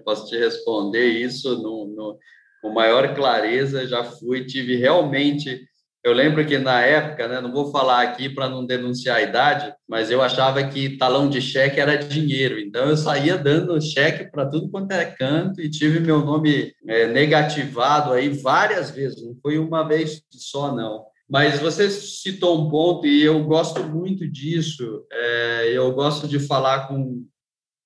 posso 0.04 0.28
te 0.28 0.38
responder 0.38 1.08
isso 1.08 1.62
no, 1.62 1.88
no, 1.96 2.20
com 2.62 2.74
maior 2.74 3.14
clareza, 3.16 3.88
já 3.88 4.04
fui, 4.04 4.46
tive 4.46 4.76
realmente. 4.76 5.69
Eu 6.04 6.14
lembro 6.14 6.46
que 6.46 6.58
na 6.58 6.82
época, 6.82 7.28
né, 7.28 7.42
não 7.42 7.52
vou 7.52 7.72
falar 7.72 8.04
aqui 8.04 8.30
para 8.30 8.48
não 8.48 8.66
denunciar 8.66 9.18
a 9.18 9.22
idade, 9.22 9.74
mas 9.88 10.10
eu 10.10 10.22
achava 10.22 10.64
que 10.66 10.98
talão 10.98 11.30
de 11.30 11.42
cheque 11.42 11.80
era 11.80 11.98
dinheiro, 11.98 12.58
então 12.58 12.88
eu 12.88 12.96
saía 12.96 13.38
dando 13.38 13.82
cheque 13.82 14.32
para 14.32 14.46
tudo 14.46 14.70
quanto 14.70 14.92
é 14.92 15.06
canto 15.06 15.60
e 15.60 15.70
tive 15.70 16.00
meu 16.00 16.24
nome 16.24 16.74
é, 16.88 17.06
negativado 17.08 18.14
aí 18.14 18.30
várias 18.30 18.92
vezes, 18.92 19.22
não 19.22 19.36
foi 19.42 19.60
uma 19.60 19.84
vez 19.84 20.22
só, 20.32 20.74
não. 20.74 21.06
Mas 21.30 21.60
você 21.60 21.92
citou 21.92 22.60
um 22.60 22.70
ponto 22.70 23.06
e 23.06 23.22
eu 23.22 23.44
gosto 23.44 23.84
muito 23.84 24.28
disso. 24.28 25.06
É, 25.12 25.70
eu 25.72 25.94
gosto 25.94 26.28
de 26.28 26.40
falar 26.40 26.88
com, 26.88 27.24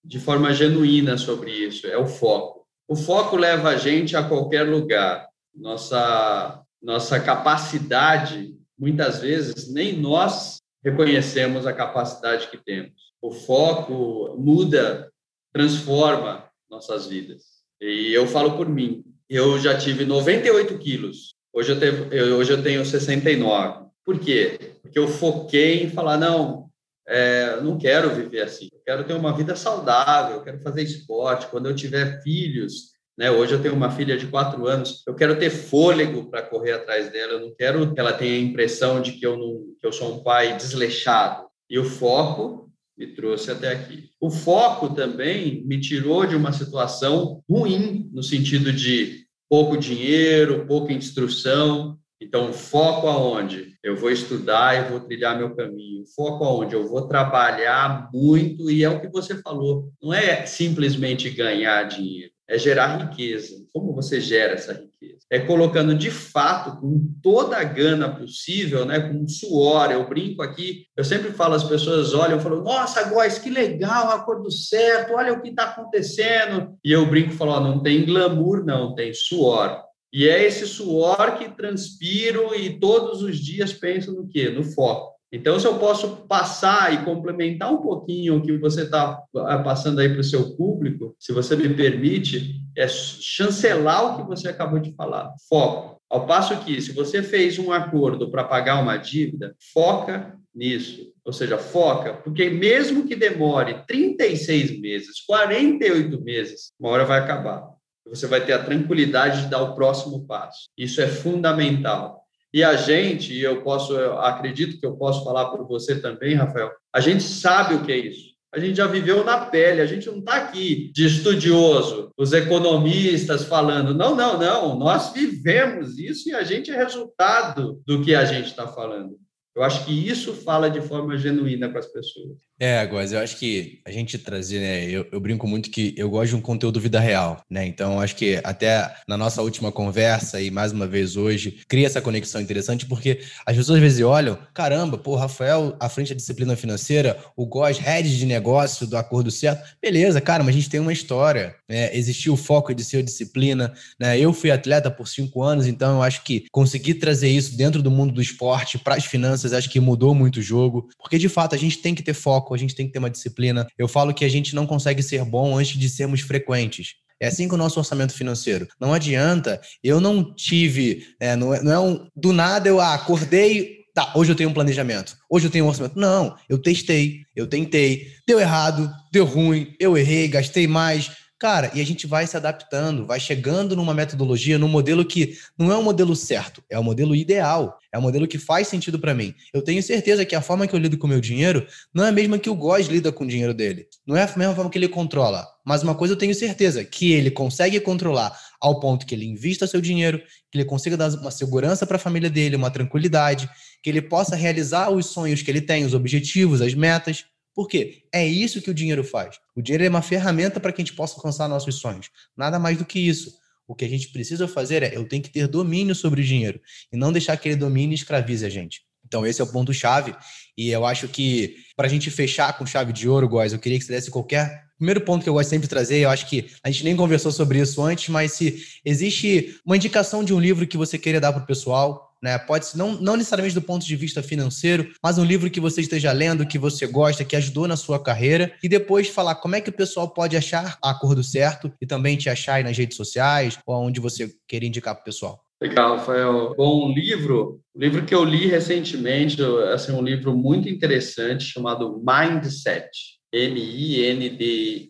de 0.02 0.18
forma 0.18 0.54
genuína 0.54 1.18
sobre 1.18 1.52
isso. 1.52 1.86
É 1.86 1.98
o 1.98 2.08
foco. 2.08 2.66
O 2.88 2.96
foco 2.96 3.36
leva 3.36 3.70
a 3.70 3.76
gente 3.76 4.16
a 4.16 4.24
qualquer 4.24 4.64
lugar. 4.64 5.28
Nossa 5.54 6.64
nossa 6.84 7.20
capacidade, 7.20 8.56
muitas 8.78 9.20
vezes 9.20 9.72
nem 9.72 10.00
nós 10.00 10.58
reconhecemos 10.84 11.66
a 11.66 11.74
capacidade 11.74 12.50
que 12.50 12.58
temos. 12.58 13.14
O 13.22 13.32
foco 13.32 14.36
muda, 14.38 15.10
transforma 15.54 16.50
nossas 16.70 17.08
vidas. 17.08 17.44
E 17.80 18.12
eu 18.14 18.28
falo 18.28 18.58
por 18.58 18.68
mim. 18.68 19.04
Eu 19.30 19.58
já 19.58 19.78
tive 19.78 20.06
98 20.06 20.78
quilos 20.78 21.34
Hoje 21.56 21.72
eu 21.72 21.80
tenho, 21.80 22.36
hoje 22.36 22.52
eu 22.52 22.64
tenho 22.64 22.84
69. 22.84 23.86
Por 24.04 24.20
quê? 24.20 24.58
Porque 24.82 24.98
eu 24.98 25.08
foquei 25.08 25.84
em 25.84 25.90
falar, 25.90 26.18
não, 26.18 26.68
é, 27.08 27.62
não 27.62 27.78
quero 27.78 28.10
viver 28.10 28.42
assim. 28.42 28.70
Eu 28.74 28.80
quero 28.84 29.04
ter 29.04 29.14
uma 29.14 29.38
vida 29.38 29.56
saudável, 29.56 30.38
eu 30.38 30.44
quero 30.44 30.60
fazer 30.64 30.82
esporte. 30.82 31.46
Quando 31.48 31.70
eu 31.70 31.76
tiver 31.76 32.24
filhos, 32.24 32.93
né, 33.18 33.30
hoje 33.30 33.54
eu 33.54 33.62
tenho 33.62 33.76
uma 33.76 33.92
filha 33.92 34.18
de 34.18 34.28
quatro 34.28 34.68
anos, 34.68 35.04
eu 35.08 35.14
quero 35.14 35.38
ter 35.38 35.50
fôlego 35.50 36.30
para 36.30 36.42
correr 36.42 36.72
atrás 36.72 37.12
dela. 37.12 37.34
Eu 37.34 37.42
não 37.42 37.56
quero 37.56 37.94
que 37.94 38.00
ela 38.00 38.14
tenha 38.14 38.36
a 38.36 38.42
impressão 38.42 39.02
de 39.02 39.14
que 39.14 39.26
eu, 39.26 39.38
não, 39.38 39.62
que 39.80 39.86
eu 39.86 39.94
sou 39.94 40.16
um 40.16 40.24
pai 40.24 40.58
desleixado. 40.58 41.46
E 41.70 41.78
o 41.78 41.86
foco 41.86 42.72
me 42.98 43.08
trouxe 43.08 43.52
até 43.52 43.72
aqui. 43.72 44.10
O 44.20 44.30
foco 44.30 44.90
também 44.94 45.64
me 45.66 45.80
tirou 45.80 46.26
de 46.26 46.36
uma 46.36 46.52
situação 46.52 47.44
ruim, 47.50 48.10
no 48.12 48.24
sentido 48.24 48.72
de 48.72 49.26
pouco 49.50 49.78
dinheiro, 49.78 50.66
pouca 50.66 50.92
instrução. 50.92 51.98
Então, 52.20 52.52
foco 52.52 53.08
aonde? 53.08 53.74
Eu 53.84 53.96
vou 53.96 54.10
estudar 54.10 54.76
e 54.76 54.90
vou 54.90 55.02
trilhar 55.02 55.38
meu 55.38 55.56
caminho. 55.56 56.04
Foco 56.16 56.44
aonde? 56.44 56.74
Eu 56.74 56.88
vou 56.88 57.08
trabalhar 57.08 58.10
muito 58.14 58.72
e 58.72 58.84
é 58.84 58.90
o 58.90 59.02
que 59.02 59.10
você 59.10 59.40
falou. 59.42 59.92
Não 60.02 60.14
é 60.14 60.46
simplesmente 60.46 61.30
ganhar 61.30 61.84
dinheiro 61.84 62.33
é 62.48 62.58
gerar 62.58 62.98
riqueza. 62.98 63.56
Como 63.72 63.94
você 63.94 64.20
gera 64.20 64.54
essa 64.54 64.74
riqueza? 64.74 65.20
É 65.30 65.40
colocando 65.40 65.96
de 65.96 66.12
fato, 66.12 66.80
com 66.80 67.14
toda 67.22 67.58
a 67.58 67.64
gana 67.64 68.14
possível, 68.14 68.86
né, 68.86 69.00
com 69.00 69.28
suor. 69.28 69.92
Eu 69.92 70.08
brinco 70.08 70.42
aqui, 70.42 70.86
eu 70.96 71.04
sempre 71.04 71.32
falo, 71.32 71.56
as 71.56 71.64
pessoas 71.64 72.14
olham 72.14 72.38
e 72.38 72.42
falam: 72.42 72.64
Nossa, 72.64 73.04
Góis, 73.10 73.38
que 73.38 73.50
legal, 73.50 74.10
acordo 74.10 74.52
certo, 74.52 75.14
olha 75.14 75.34
o 75.34 75.42
que 75.42 75.50
está 75.50 75.66
acontecendo. 75.66 76.78
E 76.84 76.92
eu 76.92 77.06
brinco 77.06 77.34
e 77.34 77.38
falo: 77.38 77.54
oh, 77.54 77.60
Não 77.60 77.82
tem 77.82 78.06
glamour, 78.06 78.64
não, 78.66 78.94
tem 78.94 79.14
suor. 79.14 79.82
E 80.12 80.28
é 80.28 80.46
esse 80.46 80.68
suor 80.68 81.38
que 81.40 81.50
transpiro 81.50 82.54
e 82.54 82.80
todos 82.80 83.24
os 83.24 83.40
dias 83.40 83.74
penso 83.74 84.12
no 84.14 84.28
quê? 84.28 84.50
No 84.50 84.64
foco. 84.64 85.13
Então, 85.34 85.60
se 85.60 85.66
eu 85.66 85.80
posso 85.80 86.28
passar 86.28 86.94
e 86.94 87.04
complementar 87.04 87.74
um 87.74 87.82
pouquinho 87.82 88.38
o 88.38 88.42
que 88.44 88.56
você 88.60 88.84
está 88.84 89.20
ah, 89.36 89.58
passando 89.58 90.00
aí 90.00 90.08
para 90.08 90.20
o 90.20 90.24
seu 90.24 90.56
público, 90.56 91.16
se 91.20 91.34
você 91.34 91.56
me 91.56 91.74
permite, 91.74 92.62
é 92.78 92.88
chancelar 92.88 94.06
o 94.06 94.18
que 94.18 94.30
você 94.30 94.48
acabou 94.48 94.78
de 94.78 94.94
falar. 94.94 95.34
Foco. 95.50 96.00
Ao 96.08 96.28
passo 96.28 96.64
que, 96.64 96.80
se 96.80 96.92
você 96.92 97.24
fez 97.24 97.58
um 97.58 97.72
acordo 97.72 98.30
para 98.30 98.44
pagar 98.44 98.80
uma 98.80 98.96
dívida, 98.96 99.56
foca 99.74 100.38
nisso. 100.54 101.12
Ou 101.26 101.34
seja, 101.34 101.58
foca, 101.58 102.14
porque 102.14 102.52
mesmo 102.52 103.08
que 103.08 103.16
demore 103.16 103.84
36 103.88 104.80
meses, 104.80 105.20
48 105.26 106.22
meses, 106.22 106.72
uma 106.80 106.92
hora 106.92 107.06
vai 107.06 107.18
acabar. 107.18 107.74
Você 108.06 108.28
vai 108.28 108.46
ter 108.46 108.54
a 108.54 108.64
tranquilidade 108.64 109.42
de 109.42 109.48
dar 109.48 109.64
o 109.64 109.74
próximo 109.74 110.28
passo. 110.28 110.68
Isso 110.78 111.02
é 111.02 111.08
fundamental. 111.08 112.23
E 112.54 112.64
a 112.64 112.76
gente, 112.76 113.34
e 113.34 113.42
eu 113.42 113.64
posso, 113.64 113.94
eu 113.94 114.20
acredito 114.20 114.80
que 114.80 114.86
eu 114.86 114.96
posso 114.96 115.24
falar 115.24 115.46
por 115.46 115.68
você 115.68 116.00
também, 116.00 116.36
Rafael, 116.36 116.72
a 116.94 117.00
gente 117.00 117.24
sabe 117.24 117.74
o 117.74 117.84
que 117.84 117.92
é 117.92 117.98
isso. 117.98 118.34
A 118.54 118.60
gente 118.60 118.78
já 118.78 118.86
viveu 118.86 119.24
na 119.26 119.48
pele, 119.48 119.82
a 119.82 119.86
gente 119.88 120.06
não 120.06 120.20
está 120.20 120.36
aqui 120.36 120.92
de 120.94 121.08
estudioso, 121.08 122.12
os 122.16 122.34
economistas 122.34 123.46
falando, 123.46 123.96
não, 123.96 124.16
não, 124.16 124.38
não, 124.38 124.78
nós 124.78 125.12
vivemos 125.12 125.98
isso 125.98 126.30
e 126.30 126.36
a 126.36 126.44
gente 126.44 126.70
é 126.70 126.78
resultado 126.78 127.82
do 127.88 128.04
que 128.04 128.14
a 128.14 128.24
gente 128.26 128.46
está 128.46 128.68
falando. 128.68 129.18
Eu 129.56 129.64
acho 129.64 129.86
que 129.86 129.92
isso 129.92 130.34
fala 130.34 130.70
de 130.70 130.82
forma 130.82 131.18
genuína 131.18 131.70
com 131.70 131.78
as 131.78 131.86
pessoas. 131.86 132.38
É, 132.60 132.86
Góis, 132.86 133.12
eu 133.12 133.20
acho 133.20 133.38
que 133.38 133.82
a 133.86 133.92
gente 133.92 134.18
trazer, 134.18 134.60
né? 134.60 134.90
Eu, 134.90 135.06
eu, 135.12 135.20
brinco 135.20 135.46
muito 135.46 135.70
que 135.70 135.94
eu 135.98 136.10
gosto 136.10 136.30
de 136.30 136.36
um 136.38 136.42
conteúdo 136.42 136.80
vida 136.80 136.98
real, 136.98 137.44
né? 137.50 137.66
Então, 137.66 138.00
acho 138.00 138.16
que 138.16 138.40
até 138.42 138.96
na 139.06 139.18
nossa 139.18 139.42
última 139.42 139.70
conversa 139.70 140.40
e 140.40 140.50
mais 140.50 140.72
uma 140.72 140.88
vez 140.88 141.18
hoje, 141.18 141.60
cria 141.68 141.88
essa 141.88 142.00
conexão 142.00 142.40
interessante, 142.40 142.86
porque 142.86 143.20
as 143.46 143.58
pessoas 143.58 143.78
às 143.78 143.82
vezes 143.82 144.02
olham, 144.06 144.38
caramba, 144.54 144.98
pô, 144.98 145.16
Rafael 145.16 145.76
à 145.78 145.90
frente 145.90 146.14
da 146.14 146.16
disciplina 146.16 146.56
financeira, 146.56 147.20
o 147.36 147.46
Góis, 147.46 147.80
head 147.80 148.18
de 148.18 148.26
negócio 148.26 148.88
do 148.88 148.96
acordo 148.96 149.30
certo. 149.30 149.76
Beleza, 149.82 150.22
cara, 150.22 150.42
mas 150.42 150.56
a 150.56 150.58
gente 150.58 150.70
tem 150.70 150.80
uma 150.80 150.94
história, 150.94 151.56
né? 151.68 151.94
Existiu 151.94 152.32
o 152.32 152.38
foco 152.38 152.74
de 152.74 152.84
ser 152.86 153.04
disciplina, 153.04 153.74
né? 154.00 154.18
Eu 154.18 154.32
fui 154.32 154.52
atleta 154.52 154.90
por 154.90 155.10
cinco 155.10 155.44
anos, 155.44 155.68
então 155.68 155.96
eu 155.96 156.02
acho 156.02 156.24
que 156.24 156.46
conseguir 156.50 156.94
trazer 156.94 157.28
isso 157.28 157.58
dentro 157.58 157.82
do 157.82 157.92
mundo 157.92 158.14
do 158.14 158.22
esporte 158.22 158.78
para 158.78 158.96
as 158.96 159.04
finanças, 159.04 159.43
acho 159.52 159.70
que 159.70 159.80
mudou 159.80 160.14
muito 160.16 160.38
o 160.38 160.42
jogo, 160.42 160.88
porque 160.98 161.18
de 161.18 161.28
fato 161.28 161.56
a 161.56 161.58
gente 161.58 161.80
tem 161.80 161.94
que 161.94 162.04
ter 162.04 162.14
foco 162.14 162.54
a 162.54 162.58
gente 162.58 162.76
tem 162.76 162.86
que 162.86 162.94
ter 162.94 163.00
uma 163.00 163.10
disciplina. 163.10 163.68
Eu 163.78 163.88
falo 163.88 164.14
que 164.14 164.24
a 164.24 164.30
gente 164.30 164.56
não 164.56 164.66
consegue 164.66 165.02
ser 165.02 165.24
bom 165.26 165.58
antes 165.58 165.78
de 165.78 165.90
sermos 165.90 166.22
frequentes. 166.22 166.96
É 167.20 167.28
assim 167.28 167.48
com 167.48 167.56
o 167.56 167.58
nosso 167.58 167.80
orçamento 167.80 168.14
financeiro. 168.14 168.68
Não 168.80 168.94
adianta, 168.94 169.62
eu 169.84 170.00
não 170.00 170.34
tive, 170.36 171.08
é, 171.20 171.36
não, 171.36 171.54
é, 171.54 171.62
não 171.62 171.72
é 171.72 171.80
um, 171.80 172.08
do 172.16 172.34
nada 172.34 172.68
eu 172.68 172.82
ah, 172.82 172.94
acordei, 172.94 173.78
tá, 173.94 174.12
hoje 174.16 174.32
eu 174.32 174.36
tenho 174.36 174.50
um 174.50 174.54
planejamento, 174.54 175.16
hoje 175.30 175.48
eu 175.48 175.52
tenho 175.52 175.66
um 175.66 175.70
orçamento. 175.70 175.98
Não, 175.98 176.36
eu 176.50 176.58
testei, 176.58 177.22
eu 177.36 177.48
tentei, 177.48 178.08
deu 178.28 178.40
errado, 178.40 178.92
deu 179.12 179.26
ruim, 179.26 179.74
eu 179.80 179.98
errei, 179.98 180.28
gastei 180.28 180.68
mais. 180.68 181.12
Cara, 181.44 181.70
e 181.74 181.82
a 181.82 181.86
gente 181.86 182.08
vai 182.08 182.26
se 182.26 182.38
adaptando, 182.38 183.06
vai 183.06 183.20
chegando 183.20 183.76
numa 183.76 183.94
metodologia, 183.94 184.58
num 184.58 184.70
modelo 184.70 185.04
que 185.04 185.36
não 185.58 185.74
é 185.74 185.78
um 185.78 185.84
modelo 185.84 186.16
certo, 186.16 186.64
é 186.70 186.78
o 186.78 186.80
um 186.80 186.86
modelo 186.86 187.14
ideal, 187.14 187.78
é 187.92 187.98
o 187.98 188.00
um 188.00 188.02
modelo 188.02 188.26
que 188.26 188.38
faz 188.38 188.70
sentido 188.70 188.98
para 188.98 189.14
mim. 189.14 189.36
Eu 189.54 189.62
tenho 189.62 189.84
certeza 189.84 190.24
que 190.24 190.36
a 190.38 190.42
forma 190.42 190.66
que 190.66 190.74
eu 190.74 190.80
lido 190.80 190.98
com 190.98 191.06
o 191.06 191.10
meu 191.10 191.20
dinheiro 191.20 191.68
não 191.94 192.06
é 192.06 192.08
a 192.08 192.12
mesma 192.14 192.40
que 192.40 192.50
o 192.50 192.56
Góes 192.56 192.88
lida 192.88 193.12
com 193.12 193.26
o 193.26 193.28
dinheiro 193.28 193.54
dele. 193.54 193.88
Não 194.08 194.16
é 194.16 194.24
a 194.24 194.38
mesma 194.38 194.56
forma 194.56 194.72
que 194.72 194.78
ele 194.78 194.88
controla. 194.88 195.46
Mas 195.66 195.84
uma 195.84 195.94
coisa 195.94 196.14
eu 196.14 196.18
tenho 196.18 196.34
certeza, 196.34 196.82
que 196.86 197.12
ele 197.12 197.30
consegue 197.30 197.78
controlar 197.82 198.34
ao 198.62 198.80
ponto 198.80 199.06
que 199.06 199.14
ele 199.14 199.26
invista 199.26 199.68
seu 199.68 199.82
dinheiro, 199.82 200.20
que 200.50 200.58
ele 200.58 200.64
consiga 200.64 200.96
dar 200.96 201.10
uma 201.10 201.30
segurança 201.30 201.86
para 201.86 201.98
a 201.98 202.00
família 202.00 202.30
dele, 202.30 202.56
uma 202.56 202.72
tranquilidade, 202.72 203.50
que 203.84 203.90
ele 203.90 204.02
possa 204.02 204.38
realizar 204.38 204.90
os 204.90 205.08
sonhos 205.08 205.42
que 205.42 205.52
ele 205.52 205.60
tem, 205.60 205.84
os 205.84 205.94
objetivos, 205.94 206.62
as 206.62 206.74
metas. 206.74 207.26
Por 207.56 207.68
quê? 207.68 208.04
É 208.12 208.26
isso 208.26 208.62
que 208.62 208.72
o 208.72 208.74
dinheiro 208.74 209.04
faz. 209.04 209.38
O 209.56 209.62
dinheiro 209.62 209.84
é 209.84 209.90
uma 209.90 210.02
ferramenta 210.02 210.60
para 210.60 210.72
que 210.72 210.82
a 210.82 210.86
gente 210.86 210.96
possa 210.96 211.16
alcançar 211.16 211.48
nossos 211.48 211.76
sonhos. 211.76 212.10
Nada 212.36 212.58
mais 212.58 212.78
do 212.78 212.86
que 212.86 213.00
isso. 213.00 213.32
O 213.68 213.76
que 213.76 213.86
a 213.86 213.90
gente 213.90 214.10
precisa 214.10 214.48
fazer 214.48 214.84
é 214.84 214.96
eu 214.96 215.08
tenho 215.08 215.24
que 215.24 215.30
ter 215.30 215.48
domínio 215.48 215.96
sobre 215.96 216.22
o 216.22 216.24
dinheiro 216.24 216.60
e 216.92 216.98
não 216.98 217.12
deixar 217.12 217.38
que 217.38 217.48
ele 217.48 217.56
domine 217.56 217.94
e 217.94 217.96
escravize 217.96 218.46
a 218.46 218.50
gente. 218.50 218.82
Então, 219.06 219.26
esse 219.26 219.42
é 219.42 219.44
o 219.44 219.48
ponto-chave. 219.48 220.16
E 220.58 220.70
eu 220.70 220.86
acho 220.86 221.08
que, 221.08 221.56
para 221.76 221.88
a 221.88 221.90
gente 221.90 222.10
fechar 222.10 222.58
com 222.58 222.66
chave 222.66 222.92
de 222.92 223.08
ouro, 223.08 223.30
Góis, 223.30 223.54
eu 223.54 223.60
queria 223.60 223.78
que 223.78 223.86
você 223.86 223.94
desse 223.94 224.10
qualquer. 224.10 224.64
Primeiro 224.78 225.02
ponto 225.02 225.24
que 225.24 225.30
eu 225.30 225.34
gosto 225.34 225.50
sempre 225.50 225.68
de 225.68 225.70
trazer, 225.70 226.00
eu 226.00 226.10
acho 226.10 226.28
que 226.28 226.50
a 226.64 226.72
gente 226.72 226.84
nem 226.84 226.96
conversou 226.96 227.32
sobre 227.32 227.60
isso 227.60 227.82
antes, 227.82 228.10
mas 228.10 228.34
se 228.34 228.64
existe 228.84 229.60
uma 229.66 229.78
indicação 229.78 230.24
de 230.24 230.34
um 230.34 230.40
livro 230.40 230.66
que 230.66 230.78
você 230.78 230.98
queira 230.98 231.22
dar 231.22 231.32
para 231.32 231.44
o 231.44 231.46
pessoal, 231.46 232.13
né? 232.24 232.40
Pode 232.40 232.68
ser, 232.68 232.78
não, 232.78 232.94
não 232.94 233.18
necessariamente 233.18 233.54
do 233.54 233.62
ponto 233.62 233.86
de 233.86 233.96
vista 233.98 234.24
financeiro, 234.24 234.90
mas 235.04 235.18
um 235.18 235.26
livro 235.26 235.50
que 235.50 235.60
você 235.60 235.82
esteja 235.82 236.14
lendo, 236.14 236.48
que 236.48 236.58
você 236.58 236.88
gosta, 236.88 237.26
que 237.26 237.36
ajudou 237.36 237.68
na 237.68 237.76
sua 237.76 238.02
carreira, 238.02 238.54
e 238.64 238.70
depois 238.70 239.10
falar 239.10 239.36
como 239.36 239.58
é 239.58 239.62
que 239.62 239.70
o 239.70 239.76
pessoal 239.76 240.10
pode 240.10 240.38
achar 240.38 240.78
a 240.82 240.94
cor 240.94 241.14
do 241.16 241.24
certo 241.24 241.70
e 241.82 241.86
também 241.86 242.16
te 242.16 242.30
achar 242.30 242.54
aí 242.56 242.64
nas 242.64 242.78
redes 242.78 242.96
sociais 242.96 243.60
ou 243.68 243.76
onde 243.76 244.00
você 244.00 244.34
queira 244.48 244.66
indicar 244.66 244.96
para 244.96 245.02
o 245.02 245.06
pessoal. 245.06 245.44
Legal, 245.62 245.98
Rafael. 245.98 246.56
Bom, 246.56 246.88
um 246.90 246.94
livro, 246.94 247.60
um 247.76 247.80
livro 247.80 248.06
que 248.06 248.16
eu 248.16 248.24
li 248.24 248.48
recentemente, 248.48 249.38
assim, 249.74 249.92
um 249.92 250.02
livro 250.02 250.34
muito 250.36 250.70
interessante 250.70 251.44
chamado 251.44 252.02
Mindset. 252.06 252.90
M-I-N-D-S-E-T, 253.34 254.88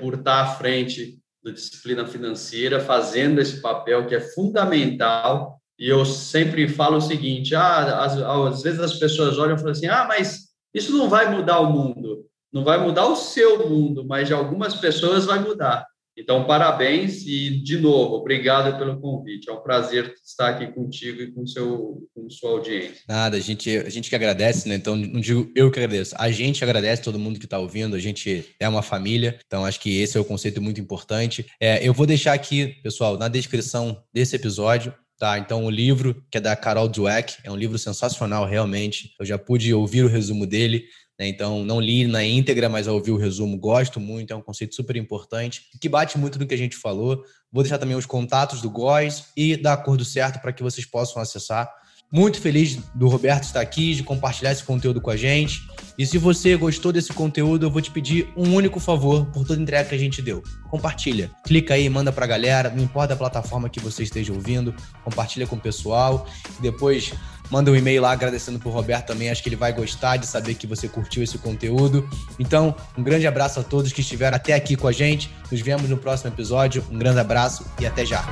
por 0.00 0.14
estar 0.14 0.42
à 0.42 0.54
frente 0.54 1.18
da 1.44 1.50
disciplina 1.50 2.06
financeira, 2.06 2.80
fazendo 2.80 3.40
esse 3.40 3.60
papel 3.60 4.06
que 4.06 4.14
é 4.14 4.20
fundamental. 4.20 5.60
E 5.78 5.88
eu 5.88 6.04
sempre 6.04 6.68
falo 6.68 6.96
o 6.96 7.00
seguinte: 7.00 7.54
ah, 7.54 8.04
às, 8.04 8.16
às 8.16 8.62
vezes 8.62 8.80
as 8.80 8.94
pessoas 8.94 9.38
olham 9.38 9.56
e 9.56 9.58
falam 9.58 9.72
assim, 9.72 9.86
ah, 9.86 10.06
mas 10.08 10.46
isso 10.74 10.96
não 10.96 11.08
vai 11.08 11.30
mudar 11.30 11.60
o 11.60 11.70
mundo. 11.70 12.24
Não 12.52 12.64
vai 12.64 12.78
mudar 12.78 13.06
o 13.06 13.16
seu 13.16 13.68
mundo, 13.68 14.04
mas 14.04 14.28
de 14.28 14.34
algumas 14.34 14.74
pessoas 14.74 15.26
vai 15.26 15.38
mudar. 15.38 15.86
Então, 16.16 16.46
parabéns 16.46 17.26
e, 17.26 17.62
de 17.62 17.78
novo, 17.78 18.14
obrigado 18.14 18.78
pelo 18.78 18.98
convite. 19.00 19.50
É 19.50 19.52
um 19.52 19.60
prazer 19.60 20.14
estar 20.24 20.48
aqui 20.48 20.66
contigo 20.68 21.20
e 21.20 21.30
com, 21.30 21.46
seu, 21.46 22.08
com 22.14 22.30
sua 22.30 22.52
audiência. 22.52 23.02
Nada, 23.06 23.36
a 23.36 23.40
gente, 23.40 23.76
a 23.76 23.90
gente 23.90 24.08
que 24.08 24.16
agradece, 24.16 24.68
né? 24.68 24.76
Então, 24.76 24.96
não 24.96 25.20
digo 25.20 25.50
eu 25.54 25.70
que 25.70 25.78
agradeço, 25.78 26.14
a 26.18 26.30
gente 26.30 26.64
agradece 26.64 27.02
todo 27.02 27.18
mundo 27.18 27.38
que 27.38 27.44
está 27.44 27.58
ouvindo, 27.58 27.94
a 27.94 28.00
gente 28.00 28.46
é 28.58 28.68
uma 28.68 28.82
família, 28.82 29.38
então 29.46 29.64
acho 29.64 29.78
que 29.78 30.00
esse 30.00 30.16
é 30.16 30.20
o 30.20 30.22
um 30.22 30.26
conceito 30.26 30.60
muito 30.62 30.80
importante. 30.80 31.46
É, 31.60 31.86
eu 31.86 31.92
vou 31.92 32.06
deixar 32.06 32.32
aqui, 32.32 32.76
pessoal, 32.82 33.18
na 33.18 33.28
descrição 33.28 34.02
desse 34.12 34.36
episódio, 34.36 34.94
Tá, 35.18 35.38
então 35.38 35.64
o 35.64 35.70
livro, 35.70 36.22
que 36.30 36.36
é 36.36 36.40
da 36.42 36.54
Carol 36.54 36.90
Dweck, 36.90 37.36
é 37.42 37.50
um 37.50 37.56
livro 37.56 37.78
sensacional, 37.78 38.44
realmente. 38.44 39.14
Eu 39.18 39.24
já 39.24 39.38
pude 39.38 39.72
ouvir 39.72 40.04
o 40.04 40.08
resumo 40.08 40.46
dele. 40.46 40.84
Né? 41.18 41.28
Então, 41.28 41.64
não 41.64 41.80
li 41.80 42.06
na 42.06 42.24
íntegra, 42.24 42.68
mas 42.68 42.86
ouvi 42.86 43.10
o 43.10 43.16
resumo, 43.16 43.56
gosto 43.56 43.98
muito, 43.98 44.32
é 44.32 44.36
um 44.36 44.42
conceito 44.42 44.74
super 44.74 44.96
importante, 44.96 45.62
que 45.80 45.88
bate 45.88 46.18
muito 46.18 46.38
no 46.38 46.46
que 46.46 46.54
a 46.54 46.58
gente 46.58 46.76
falou. 46.76 47.22
Vou 47.50 47.62
deixar 47.62 47.78
também 47.78 47.96
os 47.96 48.06
contatos 48.06 48.60
do 48.60 48.70
GOS 48.70 49.26
e 49.36 49.56
da 49.56 49.72
Acordo 49.72 50.04
Certo 50.04 50.40
para 50.40 50.52
que 50.52 50.62
vocês 50.62 50.86
possam 50.86 51.20
acessar. 51.22 51.70
Muito 52.12 52.40
feliz 52.40 52.78
do 52.94 53.08
Roberto 53.08 53.44
estar 53.44 53.60
aqui, 53.60 53.92
de 53.92 54.04
compartilhar 54.04 54.52
esse 54.52 54.62
conteúdo 54.62 55.00
com 55.00 55.10
a 55.10 55.16
gente. 55.16 55.60
E 55.98 56.06
se 56.06 56.18
você 56.18 56.56
gostou 56.56 56.92
desse 56.92 57.12
conteúdo, 57.12 57.66
eu 57.66 57.70
vou 57.70 57.82
te 57.82 57.90
pedir 57.90 58.32
um 58.36 58.54
único 58.54 58.78
favor 58.78 59.26
por 59.26 59.44
toda 59.44 59.60
entrega 59.60 59.88
que 59.88 59.94
a 59.94 59.98
gente 59.98 60.22
deu. 60.22 60.40
Compartilha. 60.70 61.30
Clica 61.44 61.74
aí, 61.74 61.88
manda 61.88 62.12
pra 62.12 62.24
galera, 62.24 62.70
não 62.70 62.84
importa 62.84 63.14
a 63.14 63.16
plataforma 63.16 63.68
que 63.68 63.80
você 63.80 64.04
esteja 64.04 64.32
ouvindo, 64.32 64.72
compartilha 65.02 65.48
com 65.48 65.56
o 65.56 65.60
pessoal. 65.60 66.28
E 66.58 66.62
depois 66.62 67.12
manda 67.50 67.70
um 67.70 67.76
e-mail 67.76 68.02
lá 68.02 68.12
agradecendo 68.12 68.58
pro 68.58 68.70
Roberto 68.70 69.06
também. 69.06 69.30
Acho 69.30 69.42
que 69.42 69.48
ele 69.48 69.56
vai 69.56 69.72
gostar 69.72 70.16
de 70.16 70.26
saber 70.26 70.54
que 70.54 70.66
você 70.66 70.88
curtiu 70.88 71.22
esse 71.22 71.38
conteúdo. 71.38 72.08
Então, 72.38 72.74
um 72.96 73.02
grande 73.02 73.26
abraço 73.26 73.60
a 73.60 73.62
todos 73.62 73.92
que 73.92 74.00
estiveram 74.00 74.36
até 74.36 74.54
aqui 74.54 74.76
com 74.76 74.88
a 74.88 74.92
gente. 74.92 75.30
Nos 75.50 75.60
vemos 75.60 75.88
no 75.88 75.96
próximo 75.96 76.30
episódio. 76.30 76.84
Um 76.90 76.98
grande 76.98 77.20
abraço 77.20 77.66
e 77.80 77.86
até 77.86 78.04
já. 78.04 78.24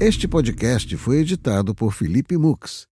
Este 0.00 0.26
podcast 0.26 0.96
foi 0.96 1.18
editado 1.18 1.74
por 1.74 1.92
Felipe 1.92 2.38
Mux 2.38 2.89